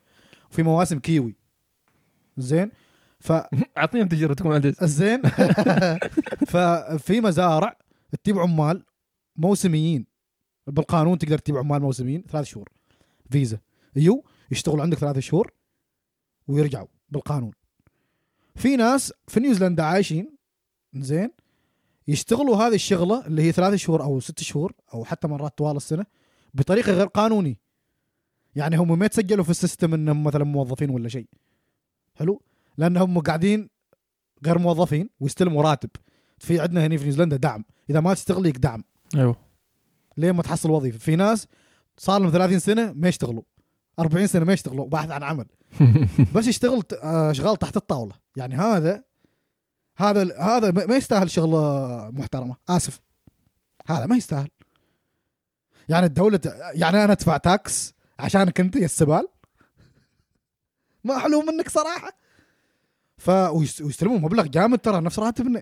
[0.52, 1.36] وفي مواسم كيوي.
[2.38, 2.72] زين؟
[3.26, 3.32] ف
[3.78, 5.22] اعطيهم تجربتكم زين.
[6.52, 7.78] ففي مزارع
[8.24, 8.84] تجيب عمال
[9.36, 10.06] موسميين.
[10.68, 12.70] بالقانون تقدر تجيب عمال موسميين ثلاث شهور.
[13.30, 13.60] فيزا.
[13.96, 15.52] يو يشتغلوا عندك ثلاث شهور
[16.48, 17.52] ويرجعوا بالقانون.
[18.56, 20.38] في ناس في نيوزيلندا عايشين
[20.94, 21.32] زين
[22.08, 26.06] يشتغلوا هذه الشغلة اللي هي ثلاث شهور أو ست شهور أو حتى مرات طوال السنة
[26.54, 27.58] بطريقة غير قانوني.
[28.56, 31.28] يعني هم ما يتسجلوا في السيستم إنهم مثلا موظفين ولا شيء.
[32.16, 32.42] حلو؟
[32.78, 33.70] لأنهم قاعدين
[34.46, 35.90] غير موظفين ويستلموا راتب
[36.40, 37.66] في عندنا هنا في نيوزيلندا دعم.
[37.90, 38.84] إذا ما تشتغل لك دعم.
[39.16, 39.36] أيوه.
[40.18, 41.48] ليه ما تحصل وظيفة؟ في ناس
[41.98, 43.44] صار لهم 30 سنة ما يشتغلوا.
[44.00, 45.46] 40 سنة ما يشتغلوا باحث عن عمل.
[46.36, 48.14] بس يشتغل اشغال تحت الطاولة.
[48.38, 49.04] يعني هذا
[49.98, 52.56] هذا هذا ما يستاهل شغله محترمة.
[52.70, 53.02] آسف.
[53.88, 54.50] هذا ما يستاهل.
[55.90, 56.40] يعني الدولة
[56.74, 59.28] يعني أنا أدفع تاكس عشانك انت يا السبال.
[61.04, 62.25] ما حلو منك صراحة.
[63.26, 65.62] ف ويستلمون مبلغ جامد ترى نفس راتبنا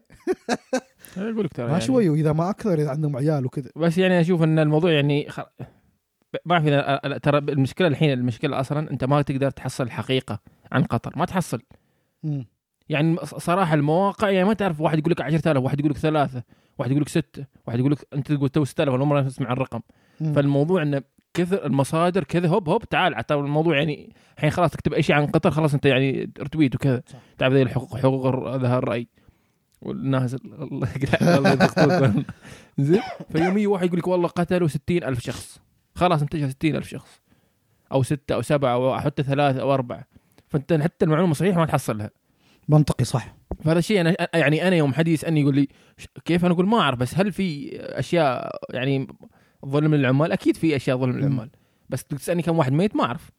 [1.17, 1.83] أقول لك ترى ما يعني.
[1.83, 5.39] شوي وإذا ما أكثر اذا عندهم عيال وكذا بس يعني أشوف إن الموضوع يعني خ...
[6.45, 10.39] ما أعرف إذا ترى المشكلة الحين المشكلة أصلا أنت ما تقدر تحصل الحقيقة
[10.71, 11.61] عن قطر ما تحصل
[12.23, 12.45] مم.
[12.89, 16.43] يعني صراحة المواقع يعني ما تعرف واحد يقول لك 10000 واحد يقول لك ثلاثة
[16.77, 19.79] واحد يقول لك ستة واحد يقول لك أنت تقول تو 6000 أنا ما أسمع الرقم
[20.21, 20.33] مم.
[20.33, 21.01] فالموضوع إنه
[21.33, 25.27] كثر المصادر كذا هوب هوب تعال حتى الموضوع يعني الحين خلاص تكتب أي شيء عن
[25.27, 27.01] قطر خلاص أنت يعني رتويت وكذا.
[27.37, 29.07] تعرف ذي الحقوق حقوق الرأي.
[29.81, 30.89] والناس الله
[31.21, 32.25] الله يضغطون
[32.77, 35.61] زين فيوميا واحد يقول لك والله قتلوا ستين ألف شخص.
[35.95, 37.21] خلاص انتشر ستين ألف شخص.
[37.91, 40.07] أو ستة أو سبعة أو حتى ثلاثة أو أربعة.
[40.47, 42.09] فأنت حتى المعلومة صحيحة ما تحصلها.
[42.69, 43.35] منطقي صح.
[43.63, 45.67] فهذا الشيء أنا يعني أنا يوم حد يسالني يقول لي
[46.25, 49.07] كيف؟ أنا أقول ما أعرف بس هل في أشياء يعني
[49.65, 51.49] ظلم للعمال أكيد في أشياء ظلم للعمال
[51.89, 53.31] بس تسألني كم واحد ميت ما أعرف.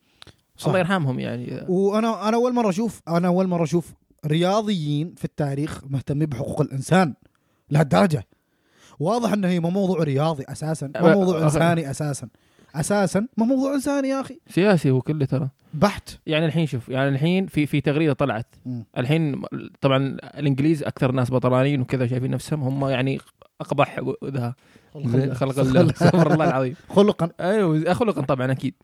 [0.56, 0.66] صح.
[0.66, 1.64] الله يرحمهم يعني.
[1.68, 3.92] وأنا أنا أول مرة أشوف أنا أول مرة أشوف
[4.26, 7.14] رياضيين في التاريخ مهتمين بحقوق الإنسان
[7.70, 8.26] لهالدرجة.
[8.98, 12.28] واضح إنه هي مو موضوع رياضي أساسا مو موضوع إنساني أساسا.
[12.74, 14.40] أساسا ما موضوع إنساني يا أخي.
[14.48, 15.48] سياسي هو كله ترى.
[15.74, 16.10] بحت.
[16.26, 18.54] يعني الحين شوف يعني الحين في في تغريدة طلعت.
[18.66, 18.84] مم.
[18.98, 19.42] الحين
[19.80, 23.20] طبعا الإنجليز أكثر ناس بطلانين وكذا شايفين نفسهم هم يعني
[23.60, 24.54] أقبح ذا.
[25.32, 25.90] خلق الله.
[25.90, 26.48] استغفر الله.
[26.48, 26.74] العظيم.
[26.88, 27.30] خلقا.
[27.40, 28.74] أيوه خلقا طبعا أكيد.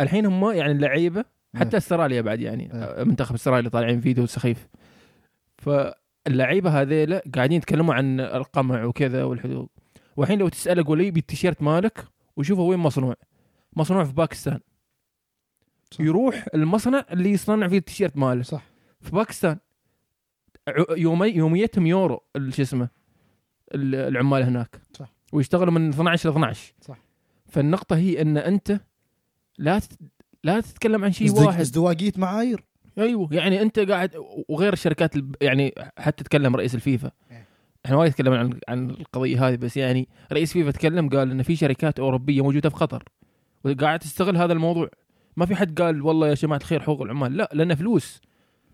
[0.00, 1.24] الحين هم يعني اللعيبه
[1.56, 2.70] حتى أستراليا بعد يعني.
[3.04, 4.68] منتخب أستراليا طالعين فيديو سخيف.
[5.58, 9.68] فاللعيبة هذيلا قاعدين يتكلموا عن القمع وكذا والحدود.
[10.16, 12.04] والحين لو تسأله قول لي بالتيشيرت مالك
[12.36, 13.14] وشوفه وين مصنوع.
[13.76, 14.60] مصنوع في باكستان.
[15.94, 16.00] صح.
[16.00, 18.42] يروح المصنع اللي يصنع فيه التيشيرت ماله.
[18.42, 18.62] صح.
[19.00, 19.58] في باكستان
[20.96, 22.88] يومي يوميتهم يورو شو اسمه
[23.74, 24.80] ال- العمال هناك.
[24.92, 25.12] صح.
[25.32, 26.98] ويشتغلوا من 12 ل 12 صح.
[27.46, 28.80] فالنقطة هي إن أنت
[29.58, 29.98] لا تت...
[30.44, 31.60] لا تتكلم عن شيء ازدواج- واحد.
[31.60, 32.64] ازدواجية معايير.
[32.98, 33.28] أيوه.
[33.32, 34.10] يعني أنت قاعد
[34.48, 37.10] وغير الشركات يعني حتى تكلم رئيس الفيفا.
[37.30, 37.46] إيه.
[37.86, 41.56] إحنا وايد تكلمنا عن عن القضية هذه بس يعني رئيس فيفا تكلم قال إن في
[41.56, 43.04] شركات أوروبية موجودة في قطر.
[43.64, 44.88] وقاعد تستغل هذا الموضوع.
[45.36, 47.36] ما في حد قال والله يا جماعة الخير حقوق العمال.
[47.36, 48.20] لا لأنه فلوس.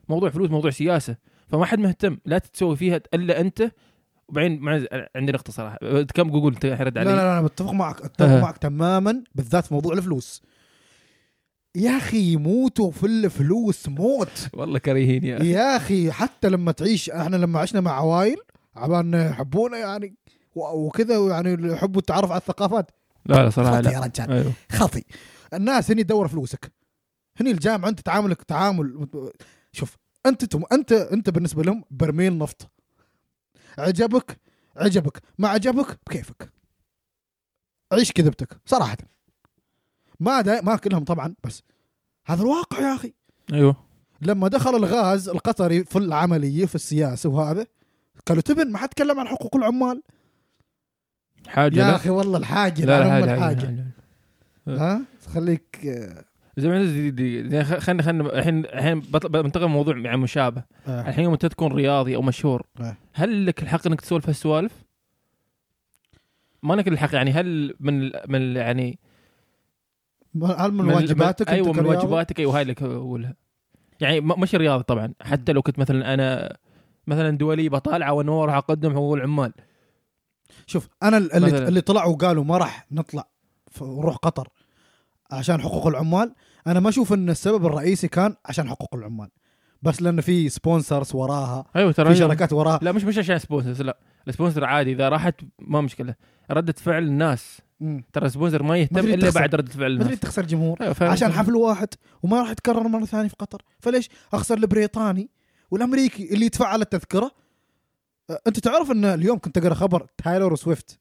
[0.08, 1.16] موضوع فلوس موضوع سياسة.
[1.48, 2.18] فما حد مهتم.
[2.24, 3.70] لا تسوي فيها إلا أنت.
[4.28, 4.68] وبعدين
[5.16, 5.78] عندي نقطة صراحة.
[6.14, 8.40] كم جوجل رد لا علي؟ لا لا أنا متفق معك أتفق أه.
[8.40, 10.42] معك تماما بالذات في موضوع الفلوس.
[11.74, 14.48] يا أخي يموتوا في الفلوس موت.
[14.54, 15.50] والله كريهين يا أخي.
[15.50, 18.36] يا أخي حتى لما تعيش إحنا لما عشنا مع عوائل
[18.76, 20.14] عبان يحبونا يعني
[20.54, 22.90] وكذا يعني يحبوا التعرف على الثقافات.
[23.26, 24.06] لا لا صراحة خطي يا لا.
[24.06, 24.30] رجال.
[24.30, 24.52] أيوه.
[24.72, 25.04] خطي.
[25.54, 26.72] الناس هني تدور فلوسك.
[27.40, 29.08] هني الجامعة أنت تعاملك تعامل
[29.72, 32.70] شوف أنت تم أنت أنت بالنسبة لهم برميل نفط.
[33.78, 34.40] عجبك؟
[34.76, 35.22] عجبك.
[35.38, 36.52] ما عجبك؟ بكيفك.
[37.92, 38.96] عيش كذبتك صراحة.
[40.20, 41.62] ما دا ما كلهم طبعا بس
[42.26, 43.14] هذا الواقع يا أخي.
[43.52, 43.76] أيوه.
[44.22, 47.66] لما دخل الغاز القطري في العملية في السياسة وهذا
[48.26, 50.02] قالوا تبن ما حد تكلم عن حقوق العمال.
[51.46, 51.96] حاجة يا لا.
[51.96, 53.66] أخي والله الحاجة لا لا حاجة, الحاجة.
[53.66, 53.86] حاجة.
[54.78, 55.02] ها
[55.34, 56.24] خليك آه،
[56.56, 61.08] زي ما دي خلينا خلينا الحين الحين بنتقل موضوع يعني مشابه آه.
[61.08, 62.96] الحين يوم انت تكون رياضي أو مشهور آه.
[63.14, 64.84] هل لك الحق إنك تسولف هالسوالف؟
[66.62, 68.98] ما لك الحق يعني هل من من يعني
[70.58, 73.34] هل من واجباتك أيوه من؟ واجباتك أيوه هاي اللي أقولها
[74.00, 76.56] يعني مش رياضي طبعا حتى لو كنت مثلا أنا
[77.06, 79.52] مثلا دولي بطالعة وأنا راح اقدم حقوق العمال
[80.66, 81.68] شوف أنا ال- اللي مثلاً.
[81.68, 83.28] اللي طلعوا وقالوا ما راح نطلع
[83.80, 84.48] ونروح قطر
[85.32, 86.34] عشان حقوق العمال.
[86.66, 89.28] أنا ما أشوف إن السبب الرئيسي كان عشان حقوق العمال.
[89.82, 92.28] بس لأن في sponsors وراها أيوه ترى في أيوة.
[92.28, 92.78] شركات وراها.
[92.82, 93.98] لا مش مش عشان sponsor لا.
[94.28, 96.14] ال sponsor عادي إذا راحت ما مشكلة.
[96.50, 97.60] ردة فعل الناس.
[98.12, 99.40] ترى ال sponsor ما يهتم ما إلا تخسر.
[99.40, 100.20] بعد ردة فعل ما الناس.
[100.20, 100.78] تخسر جمهور.
[100.80, 100.96] أيوة.
[101.00, 101.88] عشان حفل واحد
[102.22, 103.62] وما راح يتكرر مرة ثانية في قطر.
[103.80, 105.30] فليش؟ أخسر البريطاني
[105.70, 107.30] والأمريكي اللي يدفع على التذكرة.
[108.30, 110.98] أه، أنت تعرف إن اليوم كنت أقرأ خبر تايلور سويفت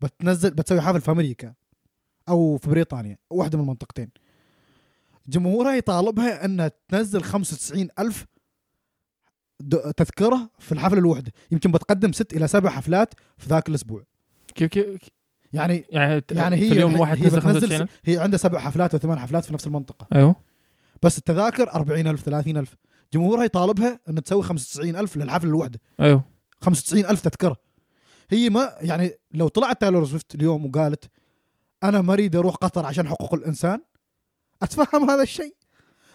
[0.00, 1.54] بتنزل بتسوي حفل في أمريكا.
[2.30, 4.10] أو في بريطانيا واحدة من المنطقتين.
[5.28, 8.26] جمهورها يطالبها انها تنزل 95 ألف
[9.60, 11.32] د- تذكرة في الحفلة الواحدة.
[11.50, 14.02] يمكن بتقدم ست إلى سبع حفلات في ذاك الأسبوع.
[14.54, 14.98] كيف كيف
[15.52, 18.94] يعني يعني يعني هي في اليوم واحد هي تنزل بتنزل 95 هي عندها سبع حفلات
[18.94, 20.06] وثمان حفلات في نفس المنطقة.
[20.14, 20.36] أيوه.
[21.02, 22.76] بس التذاكر 40000 30000
[23.12, 25.80] جمهورها يطالبها أن تسوي 95000 للحفلة الواحدة.
[26.00, 26.24] أيوه.
[26.60, 27.56] 95000 تذكرة.
[28.30, 31.04] هي ما يعني لو طلعت تايلور سويفت اليوم وقالت
[31.84, 33.80] أنا ما اريد أروح قطر عشان حقوق الإنسان؟
[34.62, 35.54] أتفهم هذا الشيء؟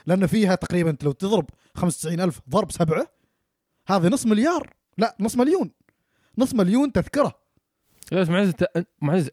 [0.05, 3.07] لأن فيها تقريبا لو تضرب 95000 ضرب سبعة
[3.87, 4.73] هذه نص مليار.
[4.97, 5.71] لا نص مليون.
[6.37, 7.33] نص مليون تذكرة.
[8.11, 8.53] بس معز
[9.01, 9.29] معز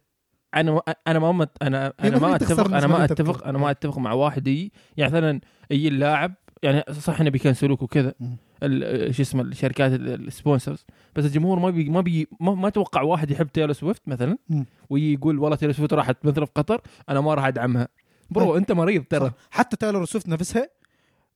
[0.54, 3.46] أنا أنا ما مت- أنا أنا ما أتفق أنا ما أتفق.
[3.46, 5.40] أنا ما أتفق مع واحد يجي يعني مثلا
[5.70, 8.14] يجي اللاعب يعني صح إنه بي cancel وك وكذا.
[9.12, 10.84] شو اسمه الشركات ال- ال sponsors
[11.16, 14.38] بس الجمهور ما بي ما بي ما, ما توقع واحد يحب تايلور سويفت مثلا.
[14.90, 17.88] ويجي يقول والله تايلور سويفت راحت تمثل في قطر أنا ما راح أدعمها.
[18.30, 19.32] bro أنت مريض ترى.
[19.50, 20.68] حتى تايلور سويفت نفسها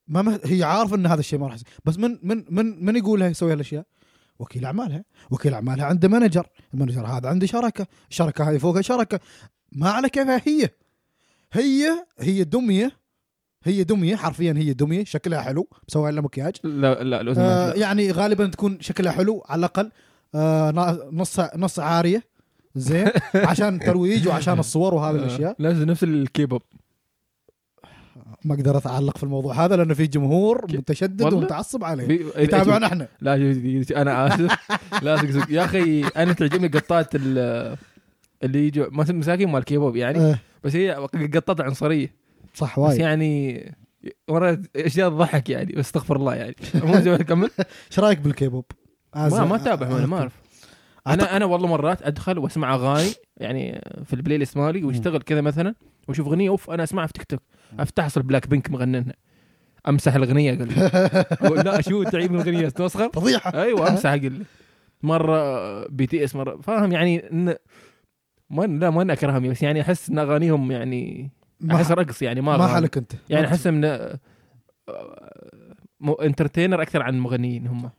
[0.08, 0.40] ما مه...
[0.44, 1.68] هي عارفه إن هذا الشيء ما راح يصير.
[1.84, 3.84] بس من من من من يقولها يسوي هالأشياء؟
[4.38, 9.20] وكيل أعمالها، وكيل أعمالها عنده manager، ال manager هذا عنده شركه، الشركة هذه فوقها شركه،
[9.72, 10.70] ما على كيفها هي.
[11.52, 12.92] هي هي دميه
[13.68, 16.54] هي دمية حرفيا هي دمية شكلها حلو مسوي لها مكياج.
[16.64, 17.72] لا لا آه.
[17.72, 19.90] يعني غالبا تكون شكلها حلو على الأقل
[20.34, 20.70] آه
[21.12, 22.22] نص نص عارية.
[22.74, 23.08] زين.
[23.34, 25.56] عشان ترويج وعشان الصور وهذه الأشياء.
[25.58, 26.62] لازم نفس الكيبوب.
[28.44, 32.06] ما أقدر اتعلق في الموضوع هذا لأنه في جمهور متشدد؟ ومتعصب عليه.
[32.06, 33.08] بي- يتابعنا إحنا.
[33.20, 33.34] لا
[33.96, 34.56] أنا آسف.
[35.04, 37.76] لا تقصد يا أخي أنا تعجبني قطات ال-
[38.42, 40.18] اللي يجوا مس- مساكين مال كيبوب يعني.
[40.18, 40.90] آه بس هي
[41.34, 42.25] قطات عنصرية.
[42.56, 43.00] صح بس وايد.
[43.00, 43.62] يعني
[44.28, 46.54] مرات أشياء تضحك يعني بس استغفر الله يعني.
[46.74, 47.50] مو تكمل
[47.90, 48.64] إيش رأيك بالكيبوب؟
[49.14, 50.32] ما ما أتابع أنا ما أعرف.
[51.06, 55.74] أنا أنا والله مرات أدخل وأسمع أغاني يعني في البلاي ليست مالي ويشتغل كذا مثلا
[56.08, 57.40] وأشوف أغنية أوف أنا أسمعها في تيك توك.
[57.78, 59.14] افتح اصل بلاك بينك مغننها
[59.88, 60.52] أمسح الأغنية
[61.42, 63.62] أقول لا شو تعيد من الأغنية؟ تسخر فضيحة.
[63.62, 64.42] أيوه امسح أقول
[65.02, 67.54] مرة بي تي اس مرة فاهم يعني إن
[68.50, 71.30] ما لا ما أكرههم بس يعني أحس إن أغانيهم يعني
[71.70, 72.66] أحس رقص يعني ما ما.
[72.66, 73.12] حالك أنت.
[73.30, 74.18] يعني أحس من آه،
[76.22, 77.90] entertainer أكثر عن مغنيين هم.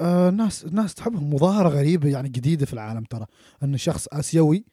[0.00, 1.34] آه ناس ناس تحبهم.
[1.34, 3.26] مظاهرة غريبة يعني جديدة في العالم ترى.
[3.62, 4.64] إن شخص آسيوي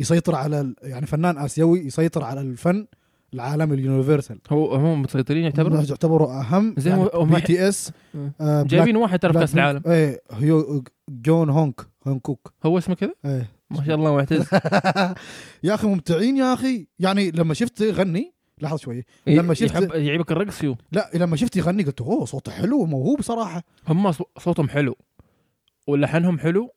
[0.00, 2.86] يسيطر على ال- يعني فنان آسيوي يسيطر على الفن
[3.34, 4.38] العالمي ال universal.
[4.50, 6.74] هو هم مسيطرين يعتبروا؟ يعتبروا أهم.
[6.78, 7.92] زي يعني بي تي إس
[8.40, 8.62] آه.
[8.62, 9.82] جايبين واحد ترى في كأس العالم.
[9.86, 12.52] إيه هيو جون هونك هونكوك.
[12.66, 13.50] هو اسمه كذا؟ إيه.
[13.70, 14.46] ما شاء الله معتز.
[15.64, 16.86] يا أخي ممتعين يا أخي.
[16.98, 19.04] يعني لما شفت يغني لحظة شوي.
[19.26, 23.22] لما شفت- يحب يعيبك الرقص يو لا لما شفت يغني قلت أوه صوته حلو وموهوب
[23.22, 23.62] صراحة.
[23.88, 24.96] هم صو- صوتهم حلو.
[25.86, 26.70] ولحنهم حلو؟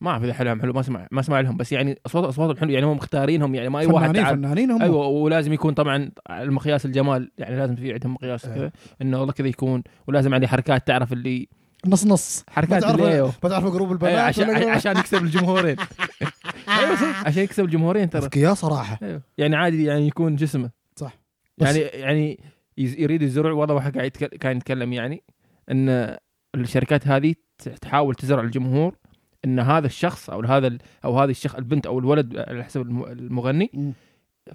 [0.00, 1.56] ما أعرف إذا حلهم حلو ما اسمع ما اسمع لهم.
[1.56, 2.70] بس يعني صوت اصواتهم حلو.
[2.70, 3.54] يعني هم مختارينهم.
[3.54, 7.30] يعني ما أي واحد فنانين فنانين هم أيوه ولازم يكون طبعا المقياس الجمال.
[7.38, 8.46] يعني لازم في عندهم مقياس.
[8.46, 9.82] كذا إنه والله كذا يكون.
[10.06, 11.48] ولازم عليه حركات تعرف اللي
[11.86, 12.44] نص نص.
[12.48, 13.22] حركات ما تعرف- اللي.
[13.42, 15.76] ما تعرف جروب البنات أيوة، عشان عشان يكسب الجمهورين.
[16.68, 18.22] عشان يكسب الجمهورين ترى.
[18.22, 18.98] أذكياء صراحة.
[19.02, 19.22] أيوه.
[19.38, 20.70] يعني عادي يعني يكون جسمه.
[20.96, 21.18] صح.
[21.58, 22.40] يعني يعني
[22.78, 23.52] يريد الزرع.
[23.52, 25.22] والله واحد قاعد كان يتكلم يعني
[25.70, 26.16] إن
[26.54, 27.34] الشركات هذه
[27.80, 28.96] تحاول تزرع الجمهور
[29.44, 33.94] إن هذا الشخص أو هذا أو هذه الشخص البنت أو الولد على حسب الم- المغني.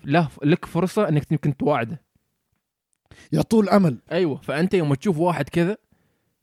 [0.06, 2.02] له لك فرصة إنك يمكن تواعده.
[3.32, 3.98] يعطوه الأمل.
[4.12, 4.36] أيوه.
[4.42, 5.78] فأنت يوم تشوف واحد كذا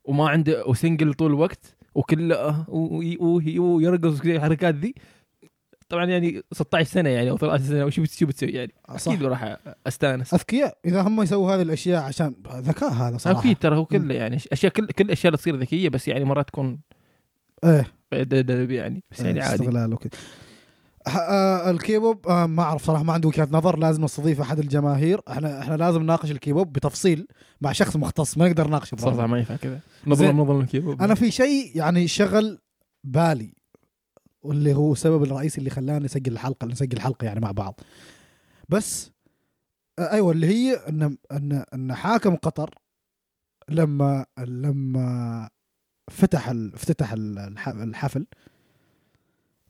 [0.04, 2.64] وما عنده وسنجل طول الوقت وكله آه،
[3.58, 4.94] ويرقص الحركات ذي
[5.88, 9.24] طبعا يعني 16 سنة يعني أو 13 سنة وشو بت- شو بتسوي يعني؟ صح أكيد
[9.24, 10.34] راح أستأنس.
[10.34, 13.40] أذكياء إذا هم يسووا هذه الأشياء عشان ذكاء هذا صراحة.
[13.40, 16.48] أكيد ترى هو كله يعني أشياء كل كل الاشياء اللي تصير ذكية بس يعني مرات
[16.48, 16.80] تكون
[17.64, 17.86] إيه.
[18.12, 19.54] يعني بس يعني عادي.
[19.54, 20.10] استغلال وكذا.
[21.06, 25.20] آه الكيبوب آه ما أعرف صراحة ما عندي وجهة نظر لازم نستضيف أحد الجماهير.
[25.30, 27.26] إحنا إحنا لازم نناقش الكيبوب بتفصيل
[27.60, 29.26] مع شخص مختص ما نقدر نناقشه صراحة.
[29.26, 29.80] ما ينفع كذا.
[30.06, 32.58] نظلم نظلم كيف أنا في شيء يعني شغل
[33.04, 33.52] بالي.
[34.46, 37.80] واللي هو السبب الرئيسي اللي خلانا نسجل الحلقة نسجل الحلقة يعني مع بعض.
[38.68, 39.10] بس
[39.98, 42.74] أيوه اللي هي إن إن إن حاكم قطر
[43.68, 45.48] لما لما
[46.10, 48.26] فتح ال- افتتح ال- الح- الحفل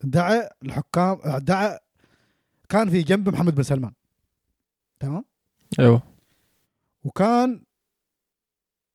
[0.04, 1.78] دعا الحكام دعا
[2.68, 3.92] كان في جنب محمد بن سلمان.
[5.00, 5.24] تمام؟
[5.78, 6.02] أيوه.
[7.04, 7.62] وكان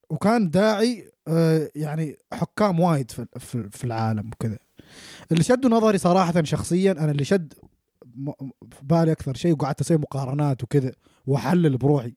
[0.09, 1.11] وكان داعي
[1.75, 3.11] يعني حكام وايد
[3.71, 4.59] في العالم وكذا.
[5.31, 7.53] اللي شدوا نظري صراحة شخصيا أنا اللي شد
[8.81, 10.91] بالي أكثر شيء وقعدت أسوي مقارنات وكذا
[11.25, 12.15] وأحلل بروحي.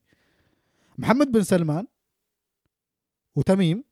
[0.98, 1.86] محمد بن سلمان
[3.36, 3.84] وتميم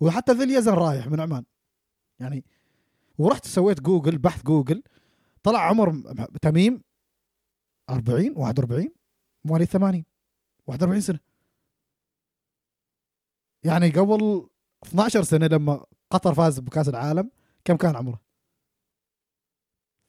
[0.00, 1.44] وحتى ذي اليزن رايح من عمان.
[2.20, 2.44] يعني
[3.18, 4.82] ورحت سويت جوجل بحث جوجل
[5.42, 6.02] طلع عمر
[6.42, 6.82] تميم
[7.90, 8.88] 40 41
[9.44, 10.04] مواليد 80
[10.66, 11.20] 41 سنة.
[13.64, 14.48] يعني قبل
[14.84, 17.30] 12 سنة لما قطر فاز بكأس العالم
[17.64, 18.20] كم كان عمره؟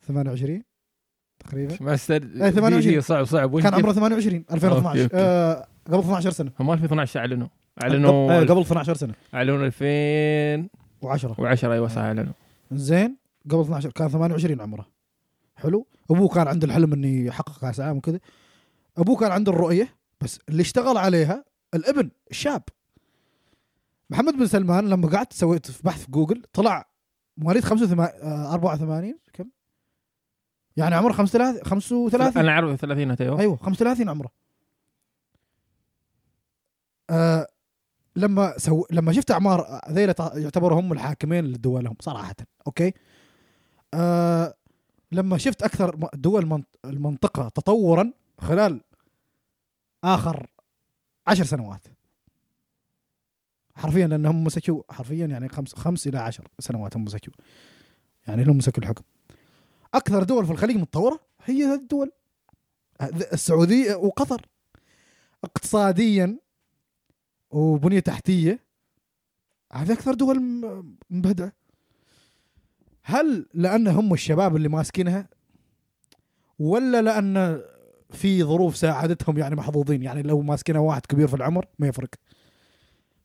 [0.07, 0.63] 28
[1.39, 1.77] تقريبا.
[1.81, 2.95] ما استد إيه، 28.
[2.95, 3.59] دي- صعب صعب.
[3.61, 5.15] كان؟ عمره 28 2012 أوكي، أوكي.
[5.17, 6.51] آه قبل 12 سنة.
[6.59, 7.47] هم 2012 أعلنوا.
[7.81, 9.13] قبل, أعلنوا آه قبل 12 سنة.
[9.33, 12.33] أعلنوا 2010 و10 أيوه صح أعلنوا.
[12.71, 13.17] زين
[13.51, 14.87] قبل 12 كان 28 عمره.
[15.55, 15.87] حلو.
[16.11, 18.19] أبوه كان عنده الحلم انه يحقق كاس عالم وكذا.
[18.97, 19.89] أبوه كان عنده الرؤية
[20.21, 22.63] بس اللي اشتغل عليها الابن الشاب.
[24.09, 26.89] محمد بن سلمان لما قعدت سويت في بحث في جوجل طلع
[27.37, 29.49] مواليد 85 آه، 84 كم؟
[30.77, 34.29] يعني عمره 35 35 أنا أعرف 30 أيوه أيوه 35 عمره.
[37.09, 37.47] آه
[38.15, 42.35] لما سو لما شفت أعمار ذيلا تع- يعتبروا هم الحاكمين لدولهم صراحة
[42.67, 42.93] أوكي؟
[43.93, 44.53] آه
[45.11, 48.81] لما شفت أكثر دول منط- المنطقة تطورا خلال
[50.03, 50.47] آخر
[51.27, 51.87] عشر سنوات.
[53.75, 57.33] حرفيا لأنهم مسكوا حرفيا يعني خمس خمس إلى عشر سنوات هم مسكوا.
[58.27, 59.03] يعني هم مسكوا الحكم.
[59.93, 62.11] أكثر دول في الخليج متطورة هي هذه الدول
[63.33, 64.45] السعودية وقطر.
[65.43, 66.39] اقتصاديا
[67.51, 68.59] وبنية تحتية
[69.73, 70.41] هذه أكثر دول
[71.09, 71.51] مبهدعة.
[73.03, 75.29] هل لأن هم الشباب اللي ماسكينها
[76.59, 77.61] ولا لأن
[78.09, 82.09] في ظروف ساعدتهم يعني محظوظين؟ يعني لو ماسكينها واحد كبير في العمر ما يفرق.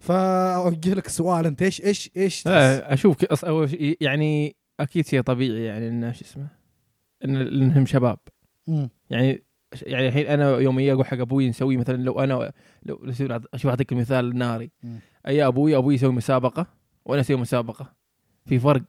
[0.01, 3.17] فاوجه لك السؤال أنت إيش إيش إيش أشوف
[4.01, 6.49] يعني أكيد شيء طبيعي يعني انه شو اسمه
[7.25, 8.19] إن انهم شباب.
[9.11, 9.45] يعني
[9.83, 13.13] يعني الحين أنا يوم أجي أقول حق أبوي نسوي مثلا لو أنا لو
[13.55, 14.99] أشوف أعطيك المثال الناري مم.
[15.27, 16.67] أي أبوي أبوي يسوي مسابقة
[17.05, 17.93] وأنا أسوي مسابقة.
[18.47, 18.83] في فرق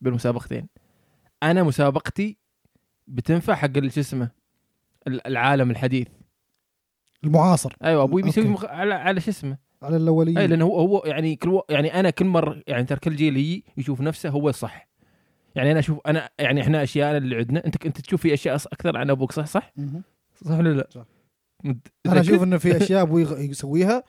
[0.00, 0.68] بالمسابقتين
[1.42, 2.38] أنا مسابقتي
[3.06, 4.30] بتنفع حق شو اسمه
[5.06, 6.08] ال- العالم الحديث.
[7.24, 7.76] المعاصر.
[7.84, 8.44] أيوه أبوي بيسوي.
[8.44, 8.64] مخ...
[8.64, 11.62] على على شو اسمه على الاوليه أي لأنه هو هو يعني كل و...
[11.68, 14.88] يعني أنا كل مرة يعني ترى كل جيل يجي يشوف نفسه هو الصح
[15.54, 18.96] يعني أنا أشوف أنا يعني إحنا أشياء اللي عندنا أنت أنت تشوف في أشياء أكثر
[18.96, 20.02] عن أبوك صح صح مهم.
[20.44, 21.04] صح ولا لا؟ صح.
[21.64, 24.02] مت- أنا أشوف؟ إنه في أشياء أبوي يسويها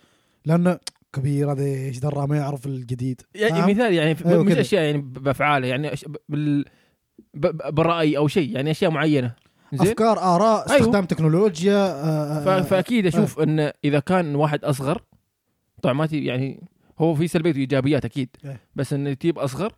[0.46, 0.80] لأنه
[1.14, 4.62] كبير هذا إيش درى ما يعرف الجديد يعني؟ مثال يعني أيوة مش كذا.
[4.62, 6.06] أشياء يعني بأفعاله يعني أش...
[6.06, 6.66] ب- بال
[7.34, 7.48] ب...
[7.48, 9.34] ب- بالراي أو شيء يعني أشياء معينة
[9.74, 10.80] زين أفكار آراء أيوة.
[10.82, 12.48] استخدام تكنولوجيا آه، ف...
[12.48, 15.02] آه، فاكيد أشوف إن إذا كان واحد أصغر
[15.84, 16.64] طبعا ما تي- يعني
[17.00, 18.62] هو في سلبيات وإيجابيات أكيد إيه.
[18.76, 19.74] بس إنه تجيب أصغر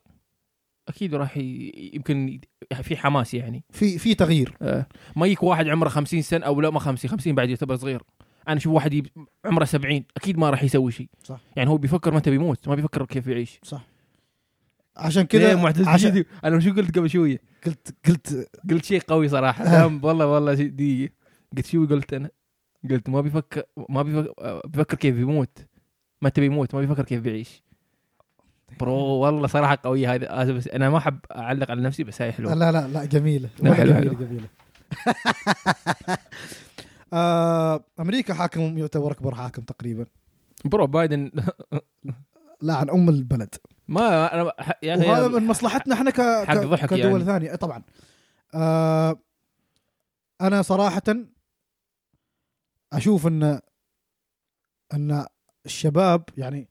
[0.87, 1.37] أكيد راح.
[1.37, 2.39] يمكن
[2.81, 3.63] في حماس يعني.
[3.71, 4.57] في في تغيير.
[4.61, 8.03] آه، ما يجيك واحد عمره 50 سنة أو لا ما 50 50 بعد يعتبر صغير.
[8.47, 9.07] أنا أشوف واحد يب...
[9.45, 11.09] عمره 70 أكيد ما راح يسوي شيء.
[11.23, 11.39] صح.
[11.55, 13.59] يعني هو بيفكر متى بيموت ما بيفكر كيف يعيش.
[14.97, 19.27] عشان كذا كذا معتز عشان أنا شو قلت قبل شوية؟ قلت قلت قلت شيء قوي
[19.29, 19.63] صراحة.
[19.63, 21.13] دام والله والله دقيقة.
[21.57, 22.29] قلت شو قلت أنا؟
[22.89, 25.15] قلت ما بيفكر ما بيفكر, بيفكر كيف
[26.25, 27.63] بيموت متى بيموت ما بيفكر كيف بيعيش.
[28.79, 30.51] برو والله صراحة قوية هذه.
[30.51, 32.53] بس أنا ما أحب أعلق على نفسي بس هاي حلوة.
[32.53, 33.49] لا لا لا جميلة.
[33.59, 34.25] لا، حلو، جميلة حلو.
[34.25, 34.47] جميلة.
[37.13, 40.05] آه، أمريكا حاكم يعتبر أكبر حاكم تقريبا.
[40.65, 41.31] برو بايدن.
[42.61, 43.55] لا عن أم البلد.
[43.87, 44.51] ما أنا
[44.83, 46.21] يا أخي وهذا من مصلحتنا إحنا ك...
[46.47, 46.57] حق ك...
[46.57, 47.25] ضحك كدول يعني.
[47.25, 47.55] ثانية.
[47.55, 47.83] طبعا.
[48.55, 49.19] آه
[50.41, 51.03] أنا صراحة
[52.93, 53.59] أشوف إن
[54.93, 55.25] إن
[55.65, 56.69] الشباب يعني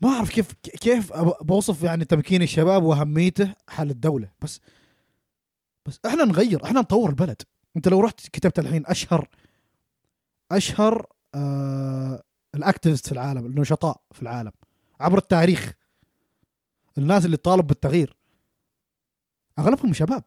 [0.00, 1.12] ما أعرف كيف كيف
[1.42, 4.30] بوصف يعني تمكين الشباب وأهميته حال الدولة.
[4.42, 4.60] بس
[5.86, 7.42] بس إحنا نغير إحنا نطور البلد.
[7.76, 9.28] أنت لو رحت كتبت الحين أشهر
[10.52, 12.22] أشهر آه
[12.54, 14.52] الأكتيفست في العالم النشطاء في العالم
[15.00, 15.72] عبر التاريخ
[16.98, 18.16] الناس اللي تطالب بالتغيير
[19.58, 20.22] أغلبهم شباب.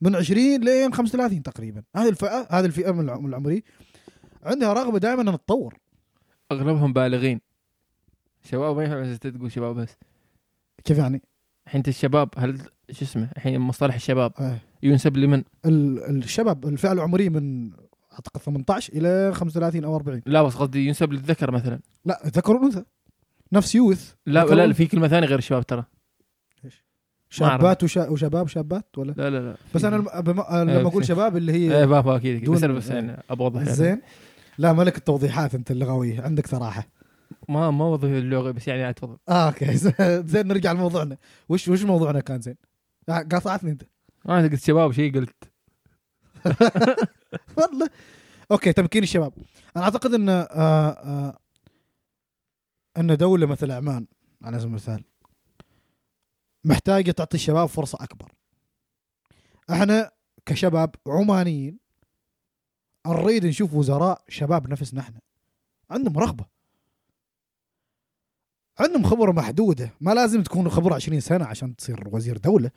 [0.00, 1.82] من 20 لين 35 تقريبا.
[1.96, 3.64] هذه الفئة هذه الفئة من العمري.
[4.42, 5.78] عندها رغبة دائما ان تتطور
[6.52, 7.40] أغلبهم بالغين.
[8.44, 9.96] شباب ما ينفع بس تقول شباب بس.
[10.84, 11.22] كيف يعني؟
[11.66, 12.58] الحين انت الشباب هل
[12.90, 14.32] شو اسمه؟ الحين مصطلح الشباب.
[14.40, 14.58] آه.
[14.82, 17.70] ينسب لمن؟ ال- الشباب الفئه العمريه من
[18.12, 21.80] أعتقد 18 إلى 35 أو 40 لا بس قصدي ينسب للذكر مثلا.
[22.04, 22.84] لا ذكر وأنثى.
[23.52, 24.12] نفس يوث.
[24.26, 24.74] لا ذكر لا وأنثى.
[24.76, 25.84] في كلمة ثانية غير الشباب ترى.
[27.30, 28.08] شابات وشا...
[28.08, 29.56] وشباب شابات ولا؟ لا لا لا.
[29.74, 32.44] بس أنا الم- بم- لما أقول في- شباب اللي إيه هي ما ما أكيد أكيد.
[32.46, 32.94] دون- بس أنا بس إيه.
[32.94, 33.72] يعني أبغى اوضح يعني.
[33.72, 34.00] زين.
[34.58, 36.88] لا ملك التوضيحات أنت اللغويه عندك صراحة.
[37.48, 39.76] ما ما اوضح اللغة بس يعني عاد تفضل آه أوكي.
[40.32, 41.16] زين نرجع لموضوعنا.
[41.48, 42.56] وش وش موضوعنا كان زين؟
[43.08, 43.82] آه، قاطعتني أنت.
[44.28, 45.52] أنا قلت شباب شيء قلت.
[47.58, 47.90] والله.
[48.50, 49.32] أوكي تمكين الشباب.
[49.76, 51.38] أنا أعتقد إن آه آه
[52.98, 54.06] إن دولة مثل عمان
[54.42, 55.04] على سبيل المثال
[56.64, 58.32] محتاجة تعطي الشباب فرصة أكبر.
[59.70, 60.10] إحنا
[60.46, 61.78] كشباب عمانيين
[63.06, 65.20] نريد نشوف وزراء شباب نفسنا إحنا.
[65.90, 66.44] عندهم رغبة.
[68.78, 69.90] عندهم خبرة محدودة.
[70.00, 72.70] ما لازم تكون خبرة 20 سنة عشان تصير وزير دولة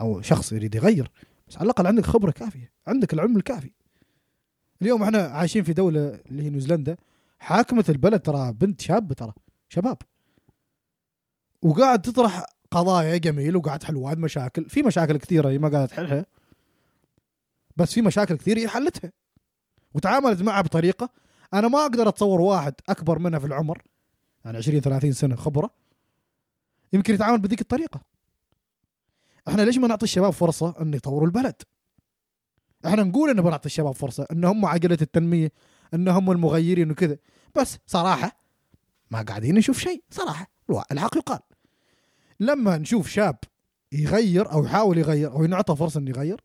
[0.00, 1.10] أو شخص يريد يغير.
[1.48, 2.72] بس على الأقل عندك خبرة كافية.
[2.86, 3.70] عندك العلم الكافي.
[4.82, 6.96] اليوم إحنا عايشين في دولة اللي هي نيوزيلندا.
[7.38, 9.32] حاكمة البلد ترى بنت شابه ترى.
[9.68, 9.98] شباب.
[11.62, 14.68] وقاعد تطرح قضايا جميل وقاعد تحل وايد مشاكل.
[14.68, 16.26] في مشاكل كثيرة هي ما قاعدة تحلها.
[17.76, 19.12] بس في مشاكل كثير هي حلتها.
[19.96, 21.10] وتعاملت معها بطريقة
[21.54, 23.82] أنا ما أقدر أتصور واحد أكبر منها في العمر
[24.44, 25.70] يعني 20 30 سنة خبرة
[26.92, 28.00] يمكن يتعامل بذيك الطريقة.
[29.48, 31.62] إحنا ليش ما نعطي الشباب فرصة إن يطوروا البلد؟
[32.86, 35.52] إحنا نقول إن بنعطي الشباب فرصة إن هم عجله التنمية
[35.94, 37.16] إن هم المغيرين وكذا.
[37.54, 38.40] بس صراحة
[39.10, 40.50] ما قاعدين نشوف شيء صراحة
[40.92, 41.40] الحق يقال.
[42.40, 43.38] لما نشوف شاب
[43.92, 46.40] يغير أو يحاول يغير أو ينعطى فرصة إنه يغير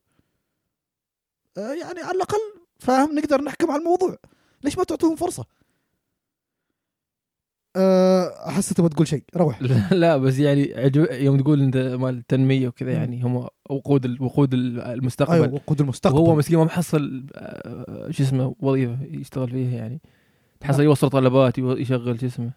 [1.57, 4.17] آه، يعني على الأقل فاهم نقدر نحكم على الموضوع.
[4.63, 5.45] ليش ما تعطوهم فرصة؟
[7.75, 9.23] أه، أحس تبغى تقول شيء.
[9.35, 9.61] روح.
[9.91, 10.73] لا بس يعني
[11.25, 15.33] يوم تقول أنت مال التنمية وكذا يعني هم وقود ال- وقود ال- المستقبل.
[15.33, 16.17] أيوه وقود المستقبل.
[16.19, 20.01] وهو مسكين ما محصل آه، شو اسمه وظيفة يشتغل فيها يعني.
[20.59, 22.51] تحصل يوصل طلبات يشغل شو اسمه.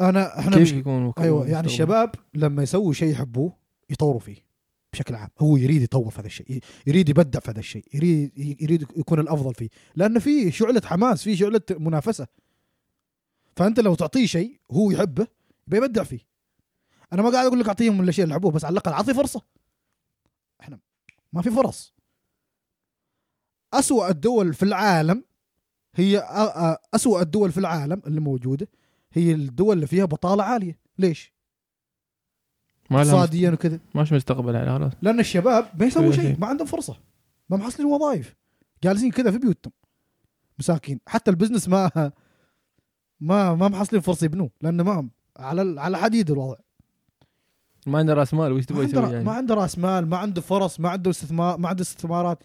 [0.00, 3.52] أنا إحنا كيف مش يكون أيوه يعني؟ الشباب لما يسووا شيء يحبوه
[3.90, 4.47] يطوروا فيه.
[4.92, 5.28] بشكل عام.
[5.38, 8.32] هو يريد يطور في هذا الشيء يريد يبدع في هذا الشيء يريد
[8.62, 9.68] يريد يكون الأفضل فيه.
[9.96, 12.26] لأن في شعلة حماس في شعلة منافسة.
[13.56, 15.26] فأنت لو تعطيه شيء هو يحبه
[15.66, 16.20] بيبدع فيه.
[17.12, 19.42] أنا ما قاعد أقول لك أعطيهم الأشياء اللي يحبوه بس على الأقل أعطي فرصة.
[20.60, 20.78] إحنا
[21.32, 21.94] ما في فرص.
[23.74, 25.24] أسوأ الدول في العالم
[25.94, 26.18] هي
[26.94, 28.68] أسوأ الدول في العالم اللي موجودة
[29.12, 30.78] هي الدول اللي فيها بطالة عالية.
[30.98, 31.32] ليش؟
[32.90, 33.78] ما اقتصاديا وكذا.
[33.94, 34.92] ماش مستقبل على خلاص.
[35.02, 36.38] لأن الشباب ما يسووا كل شيء.
[36.38, 36.96] ما عندهم فرصة.
[37.50, 38.34] ما محصلين وظائف.
[38.84, 39.72] جالسين كذا في بيوتهم.
[40.58, 41.00] مساكين.
[41.06, 41.90] حتى البزنس ما
[43.20, 46.56] ما ما محصلين فرصة يبنوه لأنه ما على على حديد الوضع.
[47.86, 50.40] ما عنده رأس مال وش ما تبغى يسوي يعني؟ ما عنده رأس مال ما عنده
[50.40, 52.38] فرص ما عنده استثمار ما عنده استثمارات.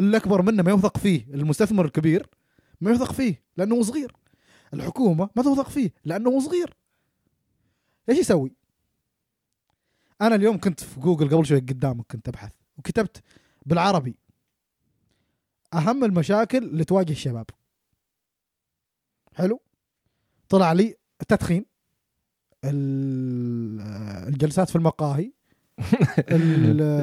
[0.00, 2.26] الاكبر منه ما يوثق فيه المستثمر الكبير
[2.80, 4.16] ما يوثق فيه لأنه صغير.
[4.74, 6.76] الحكومة ما توثق فيه لأنه صغير.
[8.08, 8.52] إيش يسوي؟
[10.22, 13.22] أنا اليوم كنت في جوجل قبل شوي قدامك كنت أبحث وكتبت
[13.66, 14.16] بالعربي.
[15.74, 17.46] أهم المشاكل اللي تواجه الشباب.
[19.34, 19.60] حلو؟
[20.48, 21.64] طلع لي التدخين
[22.64, 23.80] ال-
[24.28, 25.32] الجلسات في المقاهي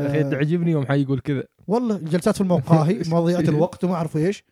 [0.08, 1.44] أخي تعجبني يوم حي يقول كذا.
[1.68, 4.44] والله الجلسات في المقاهي مضيعة الوقت وما أعرف إيش.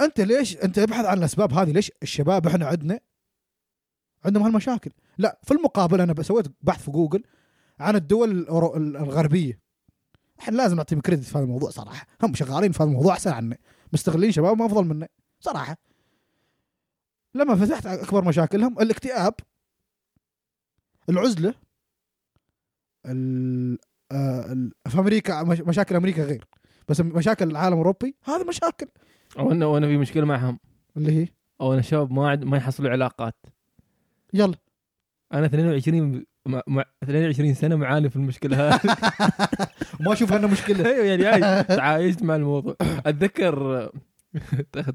[0.00, 3.00] أنت ليش أنت ابحث عن الأسباب هذه ليش الشباب إحنا عندنا
[4.24, 4.90] عندهم هالمشاكل.
[5.18, 7.22] لا في المقابل أنا سويت بحث في جوجل
[7.80, 8.30] عن الدول
[8.96, 9.58] الغربية.
[10.40, 12.06] إحنا لازم نعطيهم كريدت في هذا الموضوع صراحة.
[12.22, 13.56] هم شغالين في هذا الموضوع أحسن عنا
[13.92, 15.08] مستغلين شباب ما أفضل منا
[15.40, 15.76] صراحة.
[17.34, 19.34] لما فتحت أكبر مشاكلهم الاكتئاب
[21.08, 21.54] العزلة
[23.06, 23.78] ال-
[24.12, 24.56] آه،
[24.88, 26.44] في أمريكا مش- مشاكل أمريكا غير.
[26.88, 28.86] بس مشاكل العالم الأوروبي هذه مشاكل.
[29.38, 30.58] أو أنا وأنا في مشكلة معهم.
[30.96, 31.28] اللي هي؟
[31.60, 33.34] أو أنا شباب ما عد ما يحصلوا علاقات.
[34.34, 34.54] يلا.
[35.32, 38.80] أنا 22 مع, مع 22 سنة معاني في المشكلة هذه.
[40.00, 40.86] ما أشوف إنه مشكلة.
[40.90, 42.76] أيوه يعني عايش- تعايشت مع الموضوع.
[43.06, 43.90] اتذكر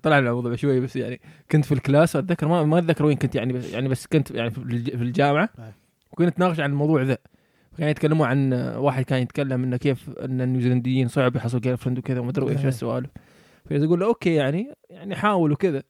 [0.03, 1.21] طلع الموضوع شوي بس يعني
[1.51, 4.31] كنت في ال class واتذكر ما ما أتذكر وين كنت يعني بس يعني بس كنت
[4.31, 5.49] يعني في الج- في الجامعة.
[5.59, 5.71] أي.
[6.11, 7.17] وكنا نتناقش عن الموضوع ذا.
[7.77, 12.29] كانوا يتكلموا عن واحد كان يتكلم إنه كيف إن النيوزيلنديين صعب يحصلوا girlfriend وكذا وما
[12.29, 12.65] أدري إيش.
[12.65, 13.09] السوالف
[13.69, 15.83] فاذا أقول له أوكي يعني يعني حاول وكذا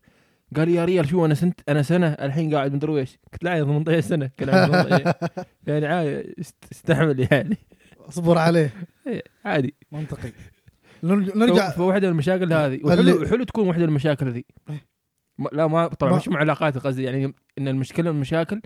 [0.56, 3.64] قال لي يا ريال شو أنا سنت أنا سنة الحين قاعد مدري إيش قلت يا
[3.64, 5.14] 18 سنة كلام 18
[5.68, 7.58] يعني عادي است- استحمل يعني.
[8.10, 8.74] اصبر عليه.
[9.08, 9.76] إيه، عادي.
[9.92, 10.32] منطقي.
[11.04, 12.80] نرجع فواحده من المشاكل هذه.
[12.84, 14.86] وحلو حلو تكون واحدة من المشاكل ذي إيه.
[15.52, 18.62] لا ما طبعا مش مع علاقات قصدي يعني إن المشكلة من المشاكل.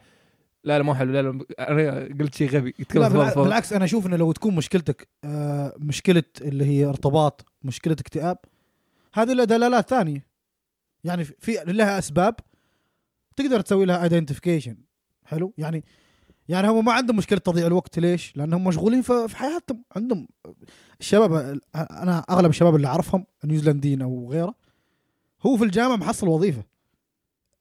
[0.64, 1.12] لا لا مو حلو.
[1.12, 2.74] لا لا أنا قلت شيء غبي.
[2.96, 3.08] لا
[3.44, 8.38] بالعكس أنا أشوف إنه لو تكون مشكلتك آه، مشكلة اللي هي ارتباط مشكلة اكتئاب
[9.14, 10.31] هذه لها دلالات ثانية.
[11.04, 12.36] يعني في لها أسباب
[13.36, 14.78] تقدر تسوي لها ايدنتيفيكيشن
[15.26, 15.84] حلو؟ يعني
[16.50, 18.00] يعني هم ما عندهم مشكلة تضييع الوقت.
[18.00, 19.84] ليش؟ لأنهم مشغولين في حياتهم.
[19.96, 20.28] عندهم
[21.00, 24.56] الشباب أنا أغلب الشباب اللي أعرفهم نيوزيلنديين أو غيره
[25.46, 26.64] هو في الجامعة محصل وظيفة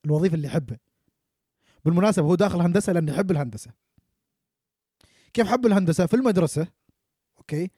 [0.04, 0.78] الوظيفة اللي يحبها.
[1.84, 3.70] بالمناسبة هو داخل هندسة لأنه يحب الهندسة.
[5.32, 6.66] كيف حب الهندسة؟ في المدرسة
[7.38, 7.70] أوكي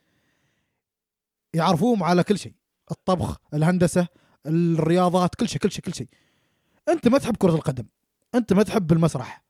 [1.54, 2.54] يعرفوهم على كل شيء.
[2.90, 4.08] الطبخ الهندسة
[4.46, 6.08] الرياضات كل شيء كل شيء كل شيء.
[6.88, 7.84] أنت ما تحب كرة القدم.
[8.34, 9.44] أنت ما تحب المسرح.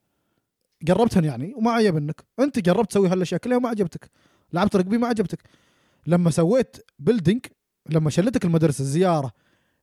[0.83, 4.11] جربتهن يعني وما عجبنك أنت جربت تسوي هالأشياء كلها وما عجبتك.
[4.53, 5.39] لعبت rugby ما عجبتك.
[6.07, 7.45] لما سويت building
[7.89, 9.31] لما شلتك المدرسة زياره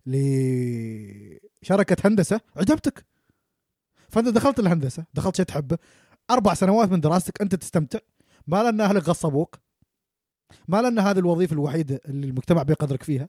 [0.07, 3.07] لشركة هندسة عجبتك.
[4.09, 5.79] فأنت دخلت الهندسة دخلت شيء تحبه.
[6.31, 7.99] أربع سنوات من دراستك أنت تستمتع.
[8.47, 9.59] ما لأن أهلك غصبوك.
[10.69, 13.29] ما لأن هذه الوظيفة الوحيدة اللي المجتمع بيقدرك فيها.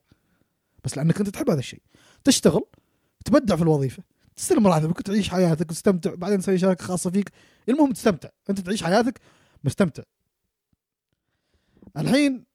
[0.84, 1.82] بس لأنك أنت تحب هذا الشيء.
[2.24, 2.64] تشتغل
[3.26, 4.04] تبدع في الوظيفة
[4.36, 7.32] تستلم راتبك وتعيش حياتك وتستمتع بعدين تسوي شركة خاصة فيك.
[7.70, 8.30] المهم تستمتع.
[8.50, 9.20] أنت تعيش حياتك
[9.64, 10.04] مستمتع.
[11.98, 12.46] الحين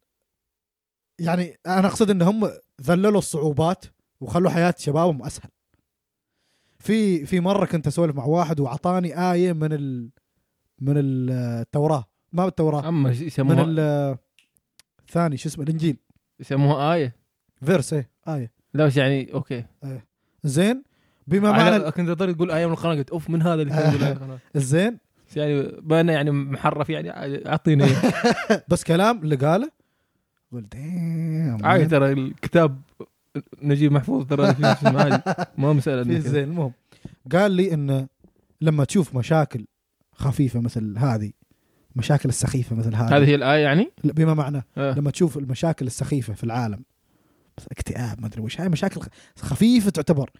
[1.18, 2.50] يعني أنا أقصد إن هم
[2.82, 3.84] ذللوا الصعوبات
[4.20, 5.50] وخلوا حياة شبابهم أسهل.
[6.78, 10.10] في في مرة كنت أسولف مع واحد وأعطاني آية من ال
[10.78, 12.04] من التوراة.
[12.32, 14.16] ما بالتوراه أما من يسموها ال-
[15.00, 15.96] الثاني شو اسمه؟ الإنجيل.
[16.40, 17.16] يسموها آية.
[17.64, 18.10] verse إيه.
[18.28, 18.52] آية.
[18.74, 19.64] لا بس يعني okay.
[20.44, 20.82] زين؟
[21.26, 24.38] بما معنى كنت اضطر تقول إيه من القناة قلت أوف من هذا اللي يقول
[25.28, 27.10] بس يعني بما يعني محرف يعني
[27.48, 27.86] أعطيني.
[28.68, 29.70] بس كلام اللي قاله
[30.52, 30.76] قلت
[31.62, 32.80] عادي ترى الكتاب
[33.62, 34.54] نجيب محفوظ ترى
[35.58, 36.20] ما مسألة في.
[36.20, 36.72] زين المهم.
[37.32, 38.06] قال لي إنه
[38.60, 39.66] لما تشوف مشاكل
[40.12, 41.30] خفيفة مثل هذه
[41.96, 43.16] مشاكل السخيفة مثل هذه.
[43.16, 44.94] هذه هي الآية يعني؟ بما معناه آه.
[44.94, 46.84] لما تشوف المشاكل السخيفة في العالم
[47.72, 48.60] اكتئاب ما أدري وش.
[48.60, 49.00] هاي مشاكل
[49.38, 50.30] خفيفة تعتبر.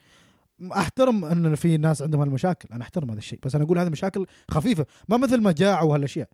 [0.73, 4.27] أحترم أن في ناس عندهم هالمشاكل أنا أحترم هذا الشيء بس أنا أقول هذه مشاكل
[4.51, 6.29] خفيفة ما مثل مجاعه وهالاشياء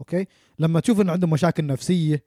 [0.00, 0.26] okay؟
[0.58, 2.24] لما تشوف انه عندهم مشاكل نفسية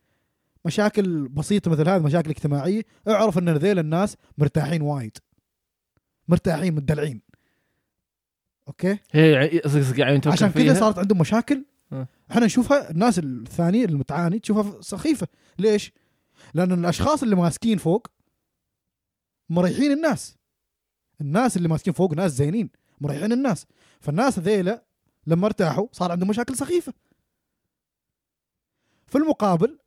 [0.65, 5.17] مشاكل بسيطة مثل هذه مشاكل اجتماعية اعرف إن ذيل الناس مرتاحين وايد.
[6.27, 7.21] مرتاحين مدلعين.
[8.67, 9.31] أوكي؟ هي
[9.97, 11.65] يعني عشان كذا؟ صارت عندهم مشاكل.
[11.91, 12.07] آه.
[12.31, 15.27] إحنا نشوفها الناس الثانية اللي تعاني تشوفها سخيفه
[15.59, 15.91] ليش؟
[16.53, 18.07] لأن الأشخاص اللي ماسكين فوق
[19.49, 20.37] مريحين الناس
[21.21, 22.69] الناس اللي ماسكين فوق ناس زينين
[23.01, 23.65] مريحين الناس
[23.99, 24.83] فالناس ذيلا
[25.27, 26.93] لما ارتاحوا صار عندهم مشاكل سخيفة
[29.07, 29.79] في المقابل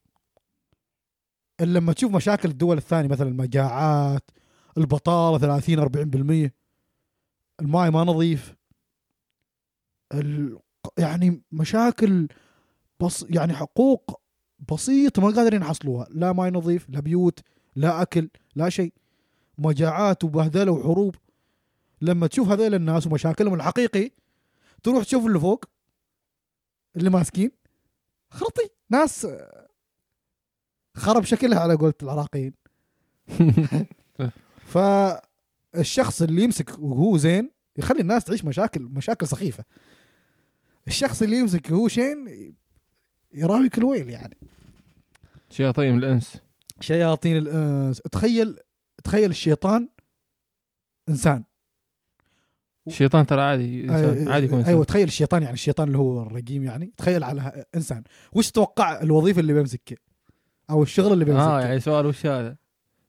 [1.61, 4.31] لما تشوف مشاكل الدول الثانية مثلا المجاعات
[4.79, 6.51] البطالة 30 40%
[7.61, 8.55] الماي ما نظيف.
[10.99, 12.29] يعني مشاكل
[13.01, 14.20] بص يعني حقوق
[14.69, 16.07] بسيطه ما قادرين يحصلوها.
[16.11, 17.41] لا ماي نظيف لا بيوت
[17.77, 18.93] لا أكل لا شيء.
[19.59, 21.17] مجاعات وبهدله وحروب.
[22.03, 24.11] لما تشوف هذول الناس ومشاكلهم الحقيقي
[24.83, 25.65] تروح تشوف اللي فوق
[26.97, 27.51] اللي ماسكين.
[28.31, 28.69] خرطي.
[28.91, 29.27] ناس
[30.97, 32.55] خرب شكلها على قولة العراقيين.
[34.73, 39.65] فالشخص اللي يمسك وهو زين يخلي الناس تعيش مشاكل مشاكل سخيفة.
[40.89, 42.55] الشخص اللي يمسك وهو شين
[43.33, 44.37] يراوي كل ويل يعني.
[45.51, 46.37] شياطين الإنس.
[46.81, 48.01] شياطين الإنس.
[48.01, 48.59] تخيل
[49.05, 49.89] تخيل الشيطان
[51.09, 51.45] إنسان.
[52.87, 54.29] الشيطان ترى عادي إنسان.
[54.29, 54.63] عادي يكون.
[54.65, 58.05] أيوه تخيل الشيطان يعني الشيطان اللي هو الرقيم يعني تخيل على إنسان.
[58.33, 59.99] وش تتوقع الوظيفة اللي بيمسكها
[60.71, 62.57] أو الشغل اللي بيمسكه آه يعني سؤال وش هذا؟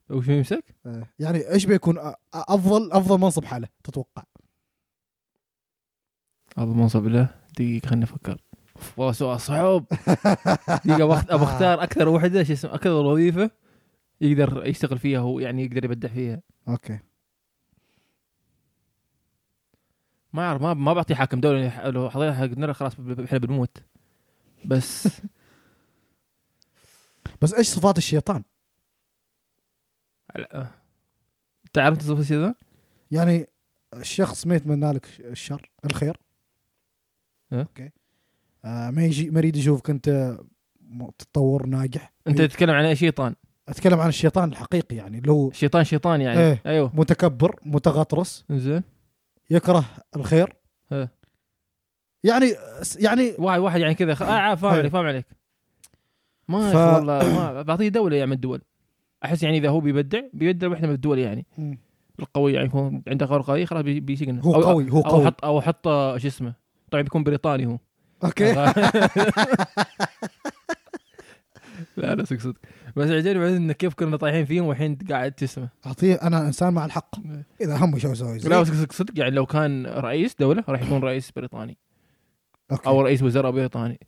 [0.09, 4.24] وش يمسك؟ آه، يعني إيش بيكون أفضل أفضل منصب حاله تتوقع؟
[6.57, 8.41] ابو منصب له؟ دقيقة خليني أفكر.
[8.98, 9.84] والله سؤال
[11.20, 13.52] أخت- أبغى أختار أكثر وحدة شو اسمه أكثر وظيفة
[14.22, 16.42] يقدر يشتغل فيها هو يعني يقدر يبدع فيها.
[16.68, 17.00] أوكي.
[20.34, 23.78] ما أعرف ما ما بعطي حاكم دولي لو حضرتك حقنا خلاص ب- ب- إحنا بنموت.
[24.66, 25.08] بس
[27.42, 28.44] بس إيش صفات الشيطان؟
[31.74, 32.56] تصف الشيء ذا؟
[33.12, 33.48] يعني
[33.94, 36.18] الشخص ما يتمنى لك الشر الخير.
[37.54, 37.90] أوكي.
[38.64, 40.38] ما يجي ما يريد يشوفك أنت
[40.82, 42.14] م- تتطور ناجح.
[42.28, 43.36] أنت تتكلم عن أي شيطان؟
[43.70, 46.39] أتكلم عن الشيطان الحقيقي يعني اللي هو شيطان شيطان يعني.
[46.39, 46.62] إيه.
[46.66, 46.91] أيوه.
[46.93, 48.84] متكبر متغطرس زين
[49.49, 49.86] يكره
[50.16, 50.53] الخير.
[50.91, 51.09] إيه.
[52.24, 52.53] يعني
[52.99, 54.22] يعني واحد واحد يعني كذا خ...
[54.22, 54.80] آه فاهم إيه.
[54.80, 55.26] عليك فاهم عليك.
[56.47, 56.76] ما ف-.
[56.95, 58.62] والله ما بعطيه دولة يعني من الدول.
[59.26, 61.45] أحس يعني إذا هو بيبدع بيبدع واحدة من الدول يعني.
[61.57, 61.78] مم.
[62.20, 65.26] القوي يعني يكون عنده قوي قوي خلاص بي- بيسجن هو أو- قوي هو أو قوي.
[65.26, 66.53] حط أو حط آه، شو اسمه
[66.91, 67.78] طبعا بيكون بريطاني هو.
[68.24, 68.53] أوكي.
[71.97, 72.55] لا لا صدق صدق
[72.95, 76.86] بس عجبني بعدين انه كيف كنا طايحين فيهم والحين قاعد تسمه أعطيه أنا إنسان مع
[76.86, 77.15] الحق.
[77.61, 81.32] إذا همه شو أسوي لا صدق صدق يعني لو كان رئيس دولة راح يكون رئيس
[81.32, 81.78] بريطاني.
[82.72, 82.88] أوكي.
[82.89, 83.99] أو رئيس وزراء بريطاني.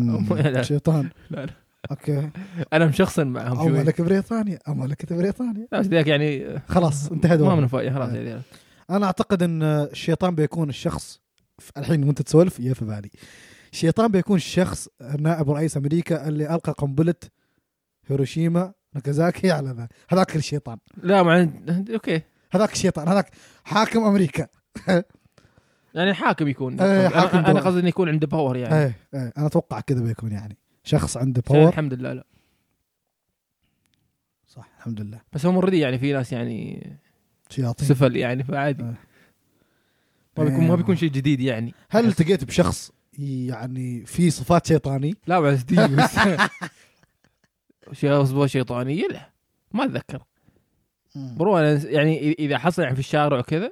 [0.60, 1.10] شيطان.
[1.30, 1.52] لا لا.
[1.90, 2.30] okay.
[2.72, 4.58] أنا مشخصن معهم أو ملك بريطانيا.
[4.68, 5.68] أو ملكة بريطانيا.
[5.72, 8.40] لا بس ذاك يعني خلاص انتهى ما من فايده خلاص إيه.
[8.90, 11.20] أنا أعتقد إن الشيطان بيكون الشخص
[11.76, 13.10] الحين وأنت تسولف يا في بالي
[13.72, 14.88] الشيطان بيكون الشخص
[15.18, 17.14] نائب رئيس أمريكا اللي ألقى قنبلة
[18.06, 19.88] هيروشيما ناكازاكي على ذا.
[20.08, 20.78] هذاك الشيطان.
[21.02, 21.48] لا مع
[21.94, 22.22] okay.
[22.52, 23.08] هذاك الشيطان.
[23.08, 23.30] هذاك
[23.64, 24.46] حاكم أمريكا.
[25.94, 26.80] يعني حاكم يكون.
[26.80, 27.60] إيه، حاكم أنا أنا.
[27.60, 28.74] قصدي إنه يكون عنده power يعني.
[28.74, 30.56] إيه إيه أنا أتوقع كذا بيكون يعني.
[30.84, 32.24] شخص عنده power الحمد لله لا.
[34.46, 35.20] صح الحمد لله.
[35.32, 36.90] بس هم already يعني في ناس يعني
[37.48, 37.88] شياطين.
[37.88, 38.82] سفل يعني فعادي.
[38.82, 40.74] ما بيكون ما إيه.
[40.74, 41.74] بيكون شيء جديد يعني.
[41.90, 45.14] هل التقيت بشخص يعني في صفات شيطاني.
[45.26, 46.18] لا بس دي بس
[48.04, 49.30] أصبح شيطانيه لا
[49.72, 50.22] ما أتذكر.
[51.16, 53.70] برو أنا يعني إذا حصل يعني في الشارع وكذا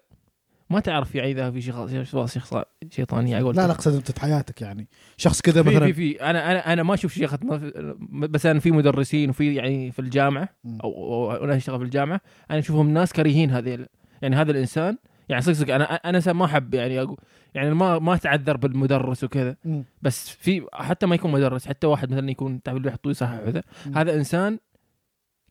[0.70, 2.54] ما تعرف يعني إذا في شخص شخص شخص
[2.90, 4.88] شيطانيه أقول لا لا أقصد أنت في حياتك يعني.
[5.16, 6.22] شخص كذا مثلا في في.
[6.22, 7.38] أنا أنا أنا ما أشوف شيخة
[8.12, 10.48] بس أنا في مدرسين وفي يعني في الجامعة.
[10.84, 12.20] أو أو أنا أشتغل في الجامعة
[12.50, 13.86] أنا أشوفهم ناس كريهين هذيل.
[14.22, 14.98] يعني هذا الإنسان
[15.28, 17.16] يعني صدق صدق أنا أنا ما أحب يعني أقول
[17.54, 19.56] يعني ما ما أتعذر بالمدرس وكذا.
[20.02, 23.62] بس في حتى ما يكون مدرس حتى واحد مثلا يكون تعرف اللي يحطوه يصحح وكذا.
[23.94, 24.58] هذا إنسان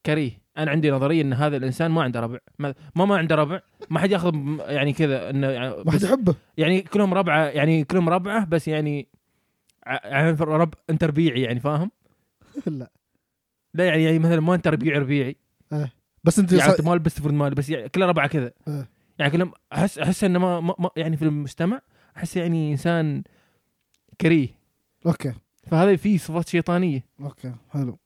[0.06, 3.62] كريه أنا عندي نظرية إن هذا الإنسان ما عنده ربع ما ما, ما عنده ربع
[3.90, 8.10] ما حد ياخذ يعني كذا إنه يعني ما حد يحبه يعني كلهم ربعة يعني كلهم
[8.10, 9.08] ربعة بس يعني
[9.88, 11.92] يعني رب أنت ربيعي يعني فاهم؟
[12.66, 12.92] لا
[13.74, 15.36] لا يعني يعني مثلا ما أنت ربيعي ربيعي
[16.24, 18.88] بس أنت يعني ما لبست فرد مالي بس يعني كلها ربعة كذا آه.
[19.20, 21.82] يعني كلهم أحس أحس إنه ما, ما, يعني في المجتمع
[22.18, 23.24] أحس يعني إنسان
[24.22, 24.48] كريه.
[25.06, 25.34] okay.
[25.68, 27.04] فهذا فيه صفات شيطانية.
[27.22, 27.98] okay حلو.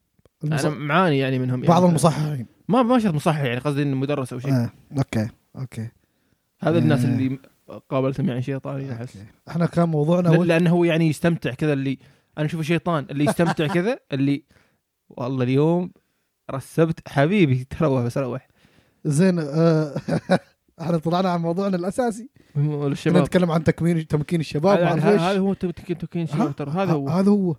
[0.44, 0.66] أنا المص...
[0.66, 1.90] معاني يعني منهم بعض يعني.
[1.90, 2.46] المصححين.
[2.68, 4.54] ما ما شرط مصحح يعني قصدي إنه مدرس أو شيء.
[4.54, 4.70] آه.
[4.98, 5.90] okay okay.
[6.60, 7.08] هذا الناس آه.
[7.08, 7.40] اللي
[7.90, 9.18] قابلتهم يعني شيطاني أحس.
[9.48, 10.48] إحنا كان موضوعنا ل-.
[10.48, 11.98] لأنه هو يعني يستمتع كذا اللي
[12.38, 14.44] أنا أشوفه شيطان اللي يستمتع كذا اللي
[15.10, 15.92] والله اليوم
[16.52, 18.48] رسبت حبيبي تروح بس روح.
[19.06, 19.96] زين آه...
[20.82, 22.30] إحنا طلعنا عن موضوعنا الأساسي.
[22.58, 23.24] الشباب.
[23.24, 25.40] نتكلم عن تكوين تمكين الشباب هذا.
[25.40, 26.72] هو تمكين الشباب؟ ترى.
[26.72, 27.10] هذا هو.
[27.10, 27.56] هذا هو.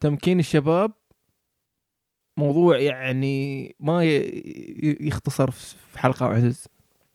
[0.00, 0.92] تمكين الشباب
[2.36, 4.04] موضوع يعني ما
[5.00, 6.66] يختصر في حلقة معزز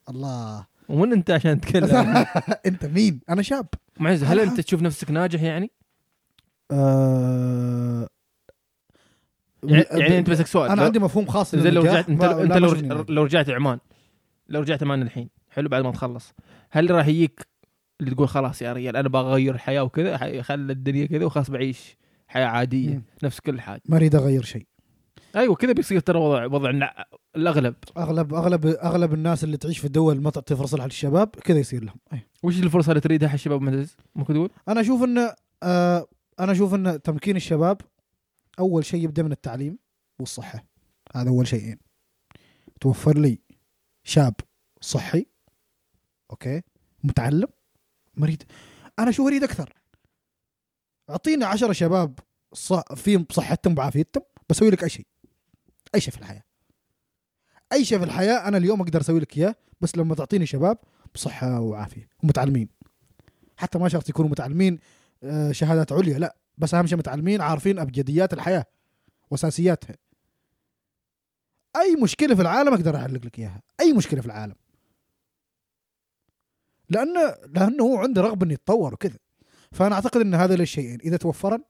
[0.09, 0.65] الله.
[0.89, 2.25] ومن أنت عشان تتكلم؟
[2.65, 3.67] أنت مين؟ أنا شاب.
[3.99, 5.71] معزز هل أنت تشوف نفسك ناجح يعني؟
[6.71, 8.07] آه...
[9.63, 10.71] يعني, يعني أنت بسك سؤال.
[10.71, 13.09] أنا عندي مفهوم خاص لو رجعت أنت, أنت.
[13.09, 13.79] لو رجعت عمان
[14.49, 16.33] لو رجعت عمان الحين حلو بعد ما تخلص.
[16.71, 17.47] هل راح يجيك
[18.01, 21.97] اللي تقول خلاص يا رجال أنا بغير الحياة وكذا خلي الدنيا كذا وخلاص بعيش
[22.27, 23.03] حياة عادية مم.
[23.23, 23.81] نفس كل حاجة.
[23.89, 24.65] ما أريد أغير شيء.
[25.35, 26.89] أيوه كذا بيصير ترى وضع وضع
[27.35, 27.75] الأغلب.
[27.97, 31.97] أغلب أغلب أغلب الناس اللي تعيش في الدول ما تعطي فرصة للشباب كذا يصير لهم.
[32.13, 32.19] أي.
[32.43, 35.33] وش الفرصة اللي تريدها الشباب معتز ممكن تقول؟ أنا أشوف إن
[35.63, 36.07] آه
[36.39, 37.81] أنا أشوف إن تمكين الشباب
[38.59, 39.77] أول شيء يبدأ من التعليم
[40.19, 40.65] والصحة.
[41.15, 41.77] هذا أول شيئين.
[42.81, 43.39] توفر لي
[44.03, 44.33] شاب
[44.81, 45.25] صحي
[46.31, 46.61] okay؟
[47.03, 47.47] متعلم؟
[48.17, 48.43] ما أريد
[48.99, 49.73] أنا شو اريد أكثر؟
[51.09, 52.19] أعطيني عشرة شباب
[52.53, 52.73] ص...
[52.73, 55.07] فيهم بصحتهم بعافيتهم بسوي لك أي شيء.
[55.95, 56.43] أي شيء في الحياة.
[57.73, 60.77] أي شيء في الحياة أنا اليوم أقدر أسوي لك إياه بس لما تعطيني شباب
[61.15, 62.09] بصحة وعافية.
[62.23, 62.69] ومتعلمين
[63.57, 64.79] حتى ما شرط يكونوا متعلمين
[65.23, 66.37] آه، شهادات عليا لا.
[66.57, 68.65] بس أهم شيء متعلمين عارفين أبجديات الحياة
[69.31, 69.95] وأساسياتها.
[71.75, 73.61] أي مشكلة في العالم أقدر احلق لك إياها.
[73.79, 74.55] أي مشكلة في العالم.
[76.91, 79.17] لأنه لأنه هو عنده رغبة إنه يتطور وكذا.
[79.71, 81.63] فأنا أعتقد إن هذا الشيئين إذا توفرن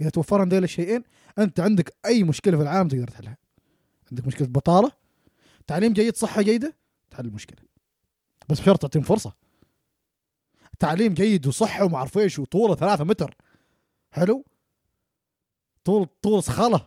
[0.00, 1.02] إذا توفرن ذيل الشيئين
[1.38, 3.36] أنت عندك أي مشكلة في العالم تقدر تحلها.
[4.10, 4.92] عندك مشكلة بطالة
[5.66, 6.76] تعليم جيد صحة جيدة
[7.10, 7.58] تحل المشكلة.
[8.48, 9.32] بس بشرط تعطيهم فرصة.
[10.78, 13.36] تعليم جيد وصحة وما اعرف إيش وطوله ثلاثة متر.
[14.10, 14.44] حلو؟
[15.84, 16.86] طول طول صخله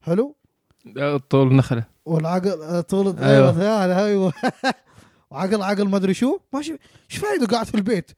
[0.00, 0.36] حلو؟
[1.30, 1.84] طول نخلة.
[2.04, 3.18] والعقل طول.
[3.18, 4.04] أيوه.
[4.04, 4.32] أيوه
[5.30, 6.38] وعقل عقل ما أدري شو.
[6.52, 6.78] ماشي.
[7.10, 8.10] إيش فايدة قاعد في البيت؟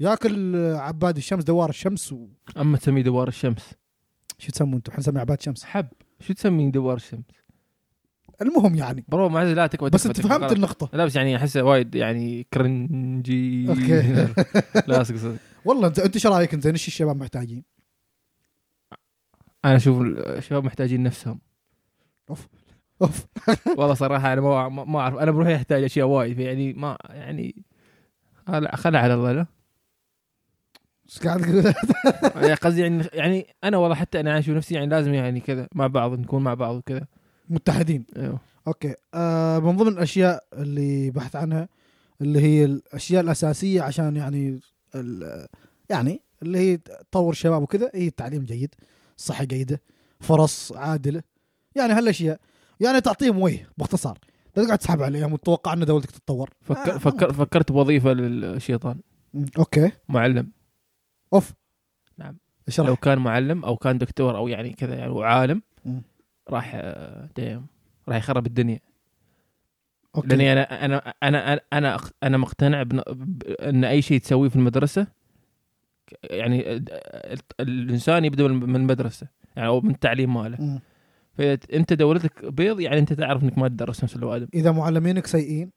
[0.00, 2.26] ياكل عباد الشمس دوار الشمس و...
[2.56, 3.72] أما تسميه دوار الشمس؟
[4.38, 5.86] شو تسمون أنتم؟ إحنا نسمي عباد شمس حب.
[6.20, 7.24] شو تسميه دوار الشمس؟
[8.42, 9.04] المهم يعني.
[9.08, 10.20] برو معز لا تكبر بس أنت.
[10.20, 10.52] فهمت.
[10.52, 10.90] النقطة.
[10.92, 14.28] لا بس يعني احسه وايد يعني كرنجي أوكي.
[14.88, 17.64] لا صدق والله انت أنت إيش رأيك أنت؟ إيش الشباب محتاجين؟
[19.64, 21.40] أنا أشوف الشباب محتاجين نفسهم.
[22.30, 22.48] أوف.
[23.02, 23.26] أوف.
[23.78, 25.16] والله صراحة أنا ما ما- أعرف.
[25.16, 27.64] أنا بروحي أحتاج أشياء وايد يعني ما يعني
[28.74, 29.46] خلع على الله لا.
[31.08, 31.74] إيش قاعد تقول؟
[32.42, 35.86] يعني قصدي يعني يعني أنا والله حتى أنا أشوف نفسي يعني لازم يعني كذا مع
[35.86, 37.06] بعض نكون مع بعض وكذا.
[37.48, 38.04] متحدين.
[38.16, 38.40] أيوه.
[38.66, 38.94] okay.
[39.14, 41.68] آه من ضمن الأشياء اللي بحث عنها
[42.20, 44.60] اللي هي الأشياء الأساسية عشان يعني
[45.90, 48.74] يعني اللي هي تطور الشباب وكذا هي التعليم جيد
[49.16, 49.82] صحة جيدة
[50.20, 51.22] فرص عادلة.
[51.74, 52.40] يعني هالأشياء.
[52.80, 54.18] يعني تعطيهم وجه باختصار.
[54.56, 56.50] لا تقعد تسحب عليهم وتتوقع ان دولتك تتطور.
[56.62, 58.98] فكر آه، فكر فكرت بوظيفة للشيطان.
[59.58, 59.90] أوكي.
[60.08, 60.50] معلم.
[61.32, 61.52] أوف.
[62.18, 62.36] نعم.
[62.68, 65.62] اشرح لو كان معلم أو كان دكتور أو يعني كذا يعني وعالم.
[66.50, 67.66] راح آه، دايم.
[68.08, 68.80] راح يخرب الدنيا.
[70.16, 70.28] okay.
[70.28, 75.06] لأني أنا أنا أنا أنا أنا مقتنع بن- بان أي شيء تسويه في المدرسة
[76.22, 80.56] يعني ال- الإنسان يبدأ من المدرسة يعني أو من التعليم ماله.
[80.60, 80.80] مم.
[81.38, 85.70] فأنت دولتك بيض يعني أنت تعرف إنك ما تدرس نفس الوادم إذا معلمينك سيئين.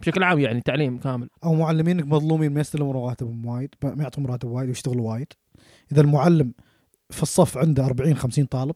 [0.00, 1.28] بشكل عام يعني تعليم كامل.
[1.44, 5.26] أو معلمينك مظلومين ما يستلمون رواتبهم وايد ما يعطون راتب وايد ويشتغلوا وايد.
[5.92, 6.52] إذا المعلم
[7.10, 8.74] في الصف عنده 40 50 طالب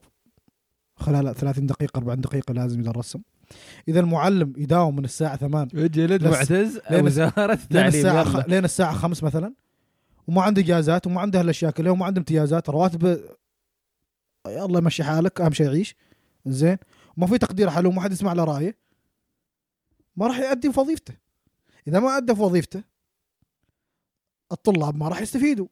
[0.95, 3.23] خلال 30 دقيقة 40 دقيقة لازم يدرسهم.
[3.87, 8.23] إذا المعلم يداوم من الساعة 8 جلد لس- معتز لين- وزارة لين التعليم الساعة يلا.
[8.23, 8.47] خ...
[8.49, 9.53] لين الساعة 5 مثلا
[10.27, 13.19] وما عنده إجازات وما عنده هالأشياء كلها وما عنده امتيازات رواتب
[14.47, 15.95] يلا مشي حالك أهم شيء يعيش
[16.51, 16.77] زين؟
[17.17, 18.77] وما في تقدير حلو وما حد يسمع له رايه
[20.15, 21.13] ما راح يؤدي في وظيفته.
[21.87, 22.83] إذا ما أدى في وظيفته
[24.51, 25.67] الطلاب ما راح يستفيدوا.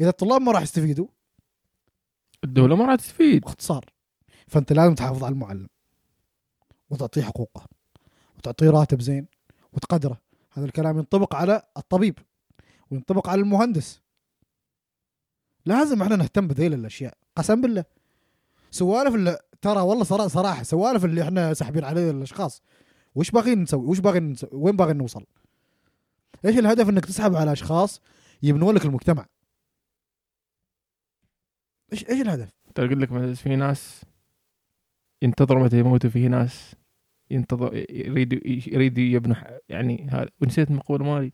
[0.00, 1.06] إذا الطلاب ما راح يستفيدوا
[2.44, 3.42] الدولة ما راح تستفيد.
[3.42, 3.84] باختصار.
[4.46, 5.68] فأنت لازم تحافظ على المعلم
[6.90, 7.66] وتعطيه حقوقه
[8.36, 9.26] وتعطيه راتب زين
[9.72, 10.20] وتقدره.
[10.52, 12.18] هذا الكلام ينطبق على الطبيب
[12.90, 14.00] وينطبق على المهندس.
[15.66, 17.14] لازم إحنا نهتم بذيل الأشياء.
[17.36, 17.84] قسم بالله.
[18.70, 22.62] سوالف ترى والله صراحة صراحة سوالف اللي إحنا ساحبين عليه الأشخاص.
[23.14, 25.24] وش باغيين نسوي؟ وش باغيين نسوي؟ وين باغيين نوصل؟
[26.44, 28.00] إيش الهدف إنك تسحب على أشخاص
[28.42, 29.26] يبنون لك المجتمع؟
[31.92, 34.02] إيش إيش الهدف؟ ترى أقول لك في ناس
[35.22, 36.74] ينتظروا متى يموتوا في ناس
[37.30, 41.32] ينتظر يريدوا يريدوا يبنوا ح- يعني هذا ونسيت المقولة مالي.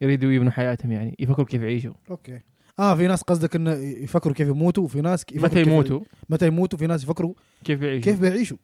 [0.00, 1.94] يريدوا يبنوا حياتهم يعني يفكروا كيف يعيشوا.
[2.10, 2.40] أوكي.
[2.80, 6.86] آه في ناس قصدك انه يفكروا كيف يموتوا وفي ناس متى يموتوا؟ متى يموتوا في
[6.86, 8.56] ناس يفكروا كيف يعيشوا كيف بيعيشوا.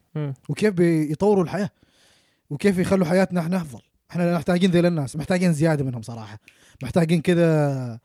[0.49, 1.69] وكيف بيطوروا الحياة؟
[2.49, 6.39] وكيف يخلوا حياتنا إحنا أفضل؟ إحنا محتاجين ذيل الناس محتاجين زيادة منهم صراحة
[6.83, 7.99] محتاجين كذا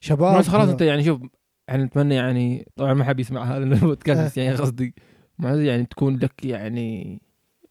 [0.00, 1.20] شباب بس خلاص أنت يعني شوف
[1.68, 4.94] إحنا نتمنى يعني طبعا ما حد يسمع هذا البودكاست بس يعني قصدي
[5.38, 7.22] يعني تكون لك يعني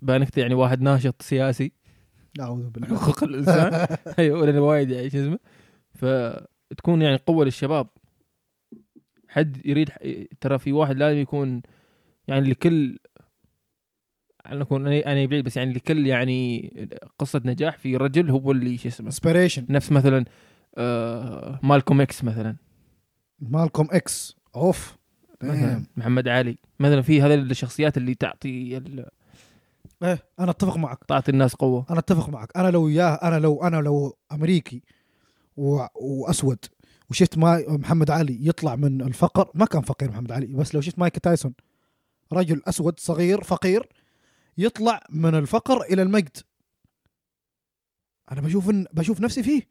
[0.01, 1.71] بانك يعني واحد ناشط سياسي.
[2.39, 2.97] أعوذ بالله.
[2.97, 3.87] حقوق الإنسان.
[4.19, 5.39] أيوه لأن وايد يعني شو اسمه.
[6.71, 7.87] فتكون يعني قوة للشباب.
[9.27, 9.89] حد يريد
[10.41, 11.61] ترى في واحد لازم يكون
[12.27, 12.99] يعني لكل
[14.45, 16.71] أنا اكون أنا أنا بعيد بس يعني لكل يعني
[17.19, 20.25] قصة نجاح في رجل هو اللي شو اسمه؟ inspiration نفس مثلا
[20.77, 22.55] آه مالكوم إكس مثلا.
[23.39, 24.35] مالكوم إكس.
[24.55, 24.97] أوف.
[25.43, 25.85] مثلا.
[25.97, 26.57] محمد علي.
[26.79, 29.09] مثلا في هذه الشخصيات اللي تعطي ال-
[30.03, 31.03] إيه أنا أتفق معك.
[31.03, 31.85] تعطي الناس قوة.
[31.89, 32.57] أنا أتفق معك.
[32.57, 34.83] أنا لو اياه أنا لو أنا لو أمريكي.
[35.95, 36.65] وأسود.
[37.09, 40.99] وشفت ما محمد علي يطلع من الفقر ما كان فقير محمد علي بس لو شفت
[40.99, 41.53] مايك تايسون
[42.33, 43.89] رجل أسود صغير فقير
[44.57, 46.37] يطلع من الفقر إلى المجد.
[48.31, 49.61] أنا بشوف إن بشوف نفسي فيه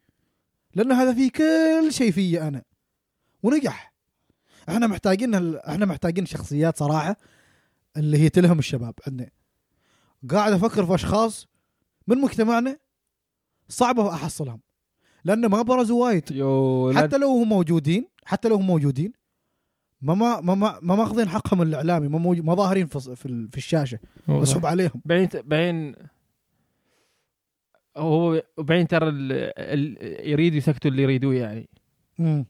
[0.75, 2.63] لأن هذا فيه كل شيء فيي أنا.
[3.43, 3.93] ونجح.
[4.69, 5.55] إحنا محتاجين.
[5.55, 7.17] إحنا محتاجين شخصيات صراحة
[7.97, 9.29] اللي هي تلهم الشباب عندنا.
[10.29, 11.47] قاعد أفكر في أشخاص
[12.07, 12.77] من مجتمعنا
[13.69, 14.61] صعبة أحصلهم.
[15.25, 16.31] لأن ما برزوا وايد.
[16.31, 19.13] يو حتى لو هم موجودين حتى لو هم موجودين
[20.01, 22.19] ما ما ما ما, ما ماخذين حقهم الإعلامي ما.
[22.19, 23.99] ما ظاهرين في في, ال- في الشاشة.
[24.27, 25.01] مسحوب عليهم.
[25.05, 25.95] بعدين بعدين
[27.97, 29.05] هو بعدين ترى.
[30.29, 31.69] يريد يسكتوا اللي يريدوه يعني.
[32.19, 32.45] مم.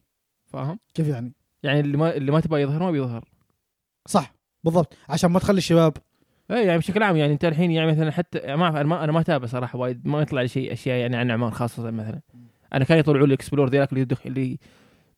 [0.48, 3.26] فاهم؟ كيف يعني؟ يعني اللي ما اللي ما تبغى يظهر ما بيظهر.
[4.08, 4.94] صح بالضبط.
[5.10, 5.94] عشان ما تخلي الشباب.
[6.52, 9.12] اي يعني بشكل عام يعني أنت الحين يعني مثلا حتى ما أعرف- أنا ما أنا
[9.12, 12.22] ما أتابع صراحة وايد ما يطلع لي شيء أشياء يعني عن عمان خاصة مثلا.
[12.74, 14.60] أنا كان يطلعوا لي الإكسبلور ذيك اللي يدخل اللي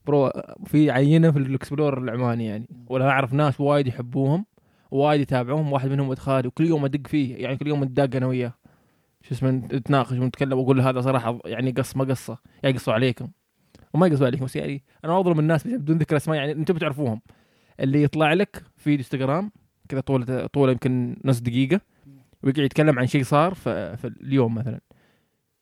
[0.05, 0.31] برو
[0.65, 2.67] في عينة في الإكسبلور العماني يعني.
[2.87, 4.45] ولا أعرف ناس وايد يحبوهم
[4.91, 8.53] وايد يتابعوهم واحد منهم ادخالي وكل يوم أدق فيه يعني كل يوم نداق أنا وياه.
[9.21, 13.27] شو اسمه؟ نتناقش ونتكلم وأقول هذا صراحة يعني قص ما قصة يعني قصوا عليكم.
[13.93, 17.21] وما يقصوا عليكم بس يعني أنا أظلم الناس بدون ذكر أسماء يعني أنتم بتعرفوهم.
[17.79, 19.51] اللي يطلع لك في انستغرام
[19.89, 21.81] كذا طوله طولة يمكن نص دقيقة
[22.43, 24.79] ويقعد يتكلم عن شيء صار في اليوم مثلا.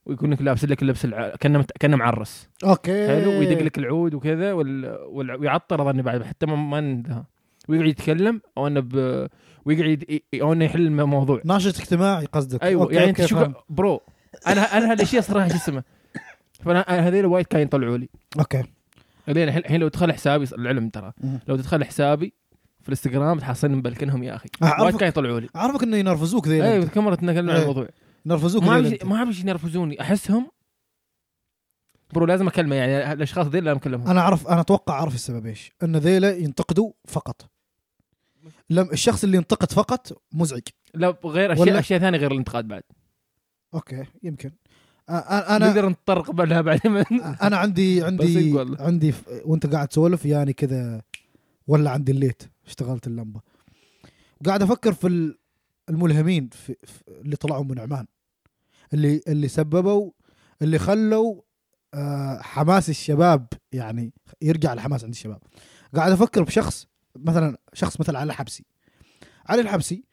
[0.06, 1.36] ويكون لك لابس لك اللبس الع...
[1.36, 1.72] كأنه مت...
[1.80, 2.50] كأنه معرس.
[2.64, 3.08] okay.
[3.08, 4.98] حلو ويدق لك العود وكذا وال...
[5.10, 5.32] وال...
[5.32, 7.24] ويعطر أظني بعد حتى ما ما انتهى.
[7.70, 9.28] ويقعد يتكلم أو انه ب...
[9.66, 10.42] ويقعد ي...
[10.42, 11.42] أو انه يحل الموضوع.
[11.46, 12.64] ناشط اجتماعي قصدك.
[12.64, 13.48] أيوه okay، يعني okay، انت شوف.
[13.70, 14.02] bro
[14.48, 15.84] أنا أنا هالاشياء صراحة شو اسمه
[16.66, 18.10] فأنا هذول وايد كانوا يطلعوا لي.
[18.40, 18.64] okay.
[19.30, 21.14] الحين الحين لو تدخل حسابي العلم ترى.
[21.48, 22.34] لو تدخل حسابي
[22.82, 24.50] في الإنستغرام تحصلني مبلكنهم يا أخي.
[24.64, 25.50] أعرفك- وايد كانوا يطلعوا لي.
[25.56, 27.62] أعرفك إنه ينرفزوك ذيل أيوه مره نتكلم عن إيه.
[27.62, 27.88] الموضوع.
[28.26, 28.98] ينرفزوك ما.
[29.04, 30.02] ما اعرف إيش ينرفزوني.
[30.02, 30.52] أحسهم؟
[32.14, 32.76] bro لازم أكلمه.
[32.76, 34.08] يعني الاشخاص ذي لازم أكلمهم.
[34.08, 35.72] أنا أعرف أنا أتوقع أعرف السبب إيش.
[35.84, 37.50] إن ذيلا ينتقدوا فقط.
[38.70, 40.62] لم الشخص اللي ينتقد فقط مزعج.
[40.94, 42.84] لا غير أشياء ولا- أشياء ثانية غير الانتقاد بعد.
[43.74, 44.50] أوكي يمكن.
[44.50, 46.98] أ- أ- أنا نقدر نتطرق لها بعدين
[47.42, 48.82] أنا عندي عندي بسيط والله.
[48.82, 51.02] عندي ف- وأنت قاعد تسولف يعني كذا
[51.68, 53.42] ولا عندي الليت اشتغلت اللمبة.
[54.46, 55.38] قاعد أفكر في ال-
[55.92, 56.76] الملهمين في
[57.08, 58.06] اللي طلعوا من عمان.
[58.94, 60.12] اللي اللي سببوا
[60.62, 61.42] اللي خلوا
[61.94, 65.44] آه، حماس الشباب يعني يرجع الحماس عند الشباب.
[65.96, 68.66] قاعد أفكر بشخص مثلا شخص مثل علي الحبسي.
[69.46, 70.04] علي الحبسي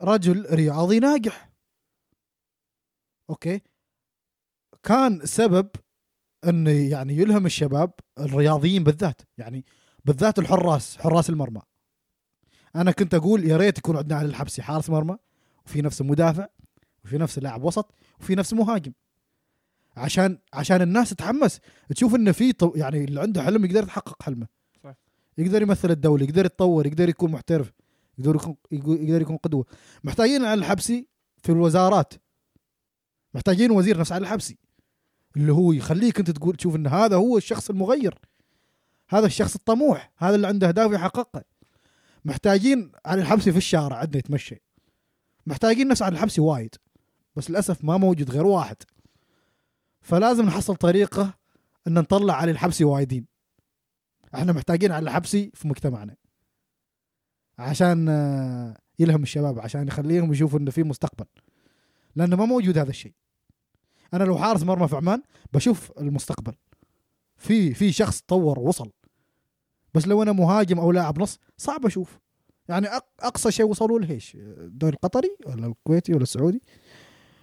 [0.00, 1.52] رجل رياضي ناجح.
[3.30, 3.60] أوكي؟
[4.82, 5.68] كان سبب
[6.48, 9.22] إنه يعني يلهم الشباب الرياضيين بالذات.
[9.38, 9.64] يعني
[10.04, 11.60] بالذات الحراس حراس المرمى.
[12.76, 15.16] أنا كنت أقول يا ريت يكون عندنا علي الحبسي حارس مرمى
[15.66, 16.46] وفي نفس مدافع
[17.04, 18.92] وفي نفس لاعب وسط وفي نفس مهاجم.
[19.96, 24.46] عشان عشان الناس تتحمس تشوف إنه في طو يعني اللي عنده حلم يقدر يتحقق حلمه.
[24.84, 24.94] صح.
[25.38, 27.72] يقدر يمثل الدولة يقدر يتطور يقدر يكون محترف
[28.18, 29.66] يقدر يكون يقدر يكون قدوة.
[30.04, 31.06] محتاجين على الحبسي
[31.42, 32.14] في الوزارات.
[33.34, 34.58] محتاجين وزير نفس على الحبسي
[35.36, 38.18] اللي هو يخليك أنت تقول تشوف إن هذا هو الشخص المغير.
[39.08, 41.44] هذا الشخص الطموح هذا اللي عنده أهداف يحققها.
[42.24, 44.62] محتاجين على الحبسي في الشارع عندنا يتمشى.
[45.46, 46.74] محتاجين نفس على الحبسي وايد
[47.36, 48.76] بس للأسف ما موجود غير واحد.
[50.00, 51.34] فلازم نحصل طريقة
[51.86, 53.26] إن نطلع علي الحبسي وايدين.
[54.34, 56.16] إحنا محتاجين علي الحبسي في مجتمعنا.
[57.58, 61.26] عشان آه، يلهم الشباب عشان يخليهم يشوفوا إنه في مستقبل.
[62.16, 63.14] لأنه ما موجود هذا الشيء.
[64.14, 66.54] أنا لو حارس مرمى في عمان بشوف المستقبل.
[67.36, 68.90] في في شخص طور وصل.
[69.94, 72.18] بس لو أنا مهاجم أو لاعب نص صعب أشوف.
[72.68, 72.86] يعني
[73.20, 76.62] أقصى شيء وصلوا له إيش؟ الدوري القطري ولا الكويتي ولا السعودي.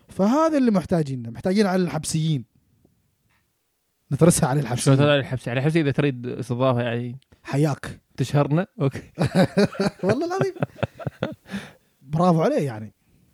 [0.09, 2.45] فهذا اللي محتاجينه محتاجين على الحبسيين.
[4.11, 5.01] نترسها على الحبسيين.
[5.01, 7.19] علي الحبسي علي الحبسي إذا تريد استضافة يعني.
[7.43, 8.01] حياك.
[8.17, 9.01] تشهرنا؟ okay.
[10.03, 10.53] والله العظيم.
[12.01, 12.93] برافو عليه يعني.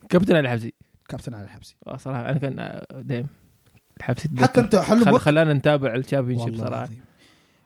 [0.10, 0.74] كابتن علي الحبسي.
[1.10, 1.76] كابتن علي الحبسي.
[1.88, 3.28] آه، صراحة أنا كان دايم.
[3.98, 5.20] الحبسي حتى أنت حلم خل...
[5.20, 6.90] خلانا نتابع ال Championship صراحة.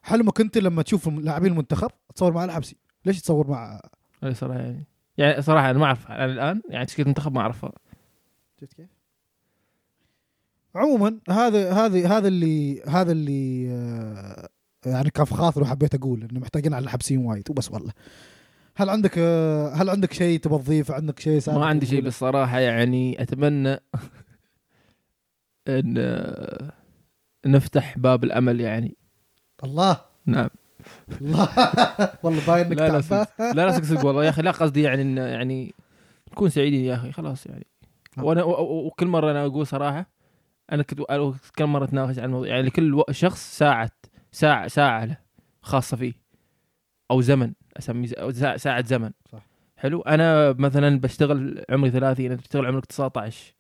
[0.03, 2.75] حلمك انت لما تشوف لاعبين المنتخب تصور مع الحبسي
[3.05, 3.81] ليش تصور مع
[4.23, 4.85] اي صراحة يعني.
[5.17, 7.71] يعني صراحة أنا ما أعرف أنا الآن يعني تشكيلة المنتخب ما أعرفها.
[8.61, 8.89] شفت كيف؟
[10.75, 14.49] عموما هذا هذا هذا اللي هذا اللي آه،
[14.85, 17.91] يعني كان في خاطري وحبيت أقول إنه محتاجين على الحبسين وايد وبس والله.
[18.75, 23.21] هل عندك آه، هل عندك شيء تبغى تضيفه عندك شيء ما عندي شيء؟ بالصراحة يعني
[23.21, 23.79] أتمنى
[25.67, 26.71] إن آه،
[27.45, 28.98] نفتح باب الأمل يعني.
[29.64, 29.97] الله.
[30.26, 30.49] نعم.
[31.22, 31.49] الله.
[32.24, 33.28] والله باين إنك لا لا.
[33.39, 35.74] لا لا صدق والله يا أخي لا قصدي يعني يعني
[36.32, 37.68] نكون سعيدين يا أخي خلاص يعني.
[38.18, 38.26] نعم.
[38.26, 40.05] وأنا وكل مرة أنا أقول صراحة
[40.72, 40.99] أنا كنت
[41.57, 43.91] كل مرة اتناقش عن الموضوع يعني لكل شخص ساعة
[44.32, 45.18] ساعة ساعة له
[45.62, 46.14] خاصة فيه
[47.12, 48.07] أو زمن أسميه
[48.55, 49.12] ساعة زمن.
[49.32, 49.39] صح.
[49.78, 53.53] حلو؟ أنا مثلا بشتغل عمري 30 انت بتشتغل عمرك 19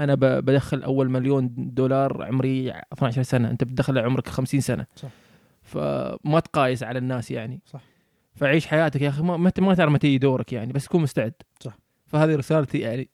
[0.00, 4.86] أنا بدخل أول مليون دولار عمري 12 سنة أنت بتدخل عمرك 50 سنة.
[4.96, 5.08] صح.
[5.66, 7.60] فما تقايس على الناس يعني.
[7.66, 7.80] صح.
[8.34, 11.32] فعيش حياتك يا أخي ما ما ما تعرف متى يجي دورك يعني بس كون مستعد.
[11.60, 11.78] صح.
[12.06, 13.08] فهذه رسالتي يعني.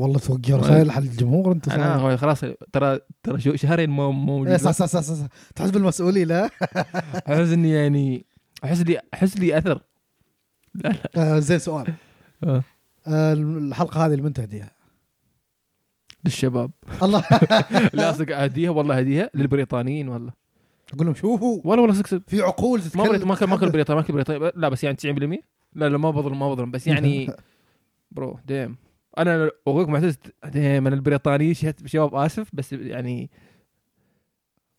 [0.00, 2.16] والله توقع رسائل حق الجمهور انت أنا صار.
[2.16, 2.40] خلاص
[2.72, 5.26] ترى ترى شو- شهرين ما ما إيه، موجود صح صح صح صح.
[5.54, 6.50] تحس بالمسؤوليه لا
[7.28, 8.26] أحس إني يعني
[8.64, 9.82] أحس لي أحس لي أثر.
[11.16, 11.92] آه، زين سؤال.
[12.44, 12.62] آه.
[13.06, 14.70] آه، الحلقة هذه لمن تهديها؟
[16.24, 16.70] للشباب.
[17.02, 17.24] الله.
[17.94, 19.30] لا صدق أهديها والله أهديها.
[19.34, 20.32] للبريطانيين والله.
[20.94, 23.72] أقول لهم شوفوا والله والله صدق في عقول ما بريط ما كان ما كان تتحدث.
[23.72, 24.52] بريطاني ما كان بريطاني.
[24.56, 25.42] لا بس يعني 90%
[25.74, 26.70] لا لا ما بظلم ما بظلم.
[26.70, 27.30] بس يعني
[28.10, 28.76] bro ديم
[29.18, 33.30] أنا اقولك معتز ديم أنا البريطاني شهدت بشباب آسف بس يعني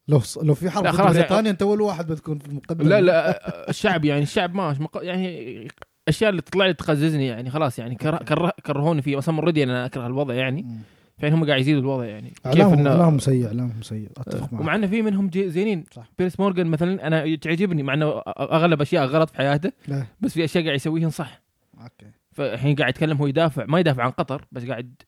[0.07, 2.89] لو لو في حرب خلاص ضد بريطانيا أنت أول واحد بتكون في المقدمة.
[2.89, 5.67] لا لا الشعب يعني الشعب ما مق- يعني
[6.07, 9.85] أشياء اللي تطلع لي تقززني يعني خلاص يعني كره كره كرهوني فيه أصلا already أنا
[9.85, 10.61] أكره الوضع يعني.
[10.63, 10.79] مم.
[11.19, 12.29] فين هم قاعد يزيدوا الوضع يعني.
[12.29, 14.09] كيف اعلامهم انه اعلامهم سيء اعلامهم سيء.
[14.17, 14.61] أتفق معك.
[14.61, 15.85] ومع إنه في منهم زينين.
[15.91, 16.09] صح.
[16.19, 20.05] بيرس مورجان مثلا أنا تعجبني مع إنه أغلب أشياء غلط في حياته لا.
[20.21, 21.41] بس في أشياء قاعد يسويهن صح.
[21.81, 22.11] okay.
[22.31, 25.01] فالحين قاعد يتكلم هو يدافع ما يدافع عن قطر بس قاعد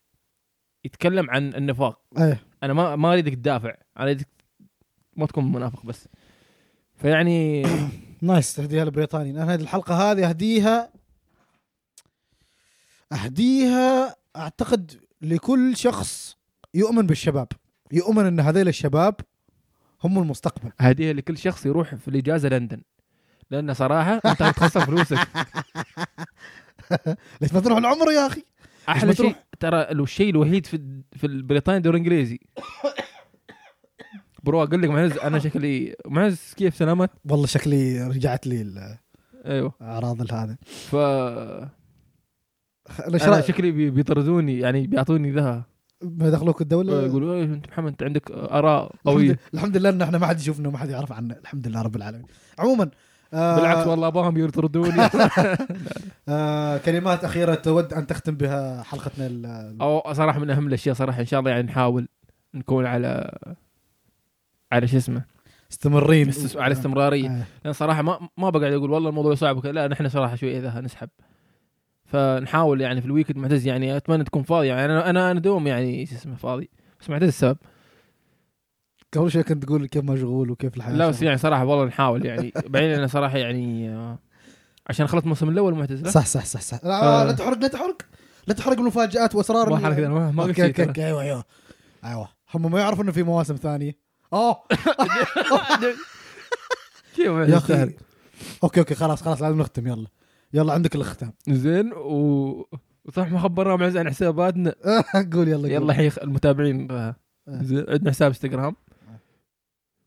[0.84, 2.00] يتكلم عن النفاق.
[2.18, 2.40] إيه.
[2.62, 4.28] أنا ما ما أريدك تدافع أنا أريدك
[5.16, 6.08] ما تكون منافق بس.
[6.96, 7.62] فيعني
[8.22, 9.30] نايس تهديها لبريطانيا.
[9.30, 10.92] أنا هذه الحلقة هذه اهديها
[13.12, 16.36] أهديها أعتقد لكل شخص
[16.74, 17.48] يؤمن بالشباب
[17.92, 19.14] يؤمن إن هذيل الشباب
[20.04, 20.72] هم المستقبل.
[20.80, 22.82] هديه لكل شخص يروح في الإجازة لندن.
[23.50, 25.18] لأن صراحة أنت هتخسر فلوسك.
[27.40, 28.44] ليش ما تروح العمر يا أخي؟
[28.88, 32.40] أحلى؟ شيء ترى الشيء الوحيد في في البريطاني دور إنجليزي.
[34.42, 38.98] bro أقول لك معتز أنا شكلي معتز كيف سلامات والله شكلي رجعت لي
[39.46, 39.74] أيوه.
[39.80, 40.96] الأعراض هذه ف
[43.00, 45.62] أنا را- شكلي بي- بيطردوني يعني بيعطوني ذا
[46.02, 49.38] ما دخلوك الدولة؟ يقولوا إيه أنت محمد أنت عندك آراء قوية.
[49.54, 52.26] الحمد, لله إن إحنا ما حد يشوفنا وما حد يعرف عنا الحمد لله رب العالمين.
[52.58, 52.90] عموما
[53.34, 55.00] آه بالعكس والله ابغاهم يطردوني.
[56.28, 61.26] آه كلمات أخيرة تود أن تختم بها حلقتنا أو صراحة من أهم الأشياء صراحة إن
[61.26, 62.08] شاء الله يعني نحاول
[62.54, 63.38] نكون على
[64.72, 65.24] على شو اسمه؟
[65.70, 66.28] مستمرين.
[66.32, 67.28] استس- على استمرارية.
[67.30, 67.42] آه.
[67.64, 71.08] لأن صراحة ما ما بقعد أقول والله الموضوع صعب لا نحن صراحة شوي إذا نسحب.
[72.12, 75.66] فنحاول يعني في ال weekend معتز يعني أتمنى تكون فاضي يعني أنا أنا أنا دوم
[75.66, 76.70] يعني شو اسمه فاضي.
[77.00, 77.56] بس معتز السبب.
[79.16, 82.52] قبل شوي كنت تقول كيف مشغول وكيف الحياة لا بس يعني صراحة والله نحاول يعني.
[82.66, 84.18] بعدين أنا صراحة يعني آه،
[84.86, 87.24] عشان خلصت الموسم الأول معتز صح؟ صح صح صح لا, آه.
[87.24, 87.96] لا تحرق لا تحرق.
[88.46, 91.44] لا تحرق المفاجآت وأسرار ما حركة ما ما okay okay أيوه أيوه.
[92.04, 92.28] أيوه.
[92.54, 93.92] هم ما يعرفوا إنه في مواسم ثانية.
[94.32, 94.62] اوه
[97.18, 97.90] يا أخي.
[98.64, 100.06] okay okay خلاص خلاص لازم نختم يلا.
[100.54, 102.66] يلا عندك الختام زين و
[103.12, 104.74] صح ما خبرنا معتز عن حساباتنا.
[105.32, 105.70] قول يلا قول.
[105.70, 106.90] يلا حيخ المتابعين.
[106.90, 107.14] آه،
[107.48, 108.76] زين عندنا حساب انستغرام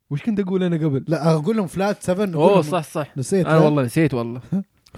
[0.10, 3.18] وش كنت أقول أنا قبل؟ لا أقول لهم Flat 7 أوه صح صح.
[3.18, 4.41] نسيت أنا؟ والله نسيت والله.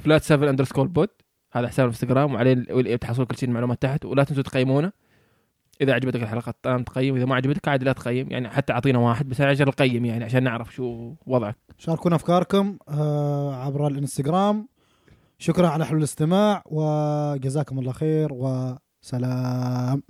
[0.03, 1.09] Flat 7 underscore pod
[1.53, 4.05] هذا حساب الانستغرام وعليه تحصل كل شيء المعلومات تحت.
[4.05, 4.91] ولا تنسوا تقيمونا
[5.81, 8.31] إذا عجبتك الحلقة تمام تقيم إذا ما عجبتك عادي لا تقيم.
[8.31, 11.55] يعني حتى أعطينا واحد بس عشان نقيم يعني عشان نعرف شو وضعك.
[11.77, 14.67] شاركونا أفكاركم آه، عبر الإنستغرام.
[15.39, 20.03] شكرا على حلول الاستماع وجزاكم الله خير وسلام.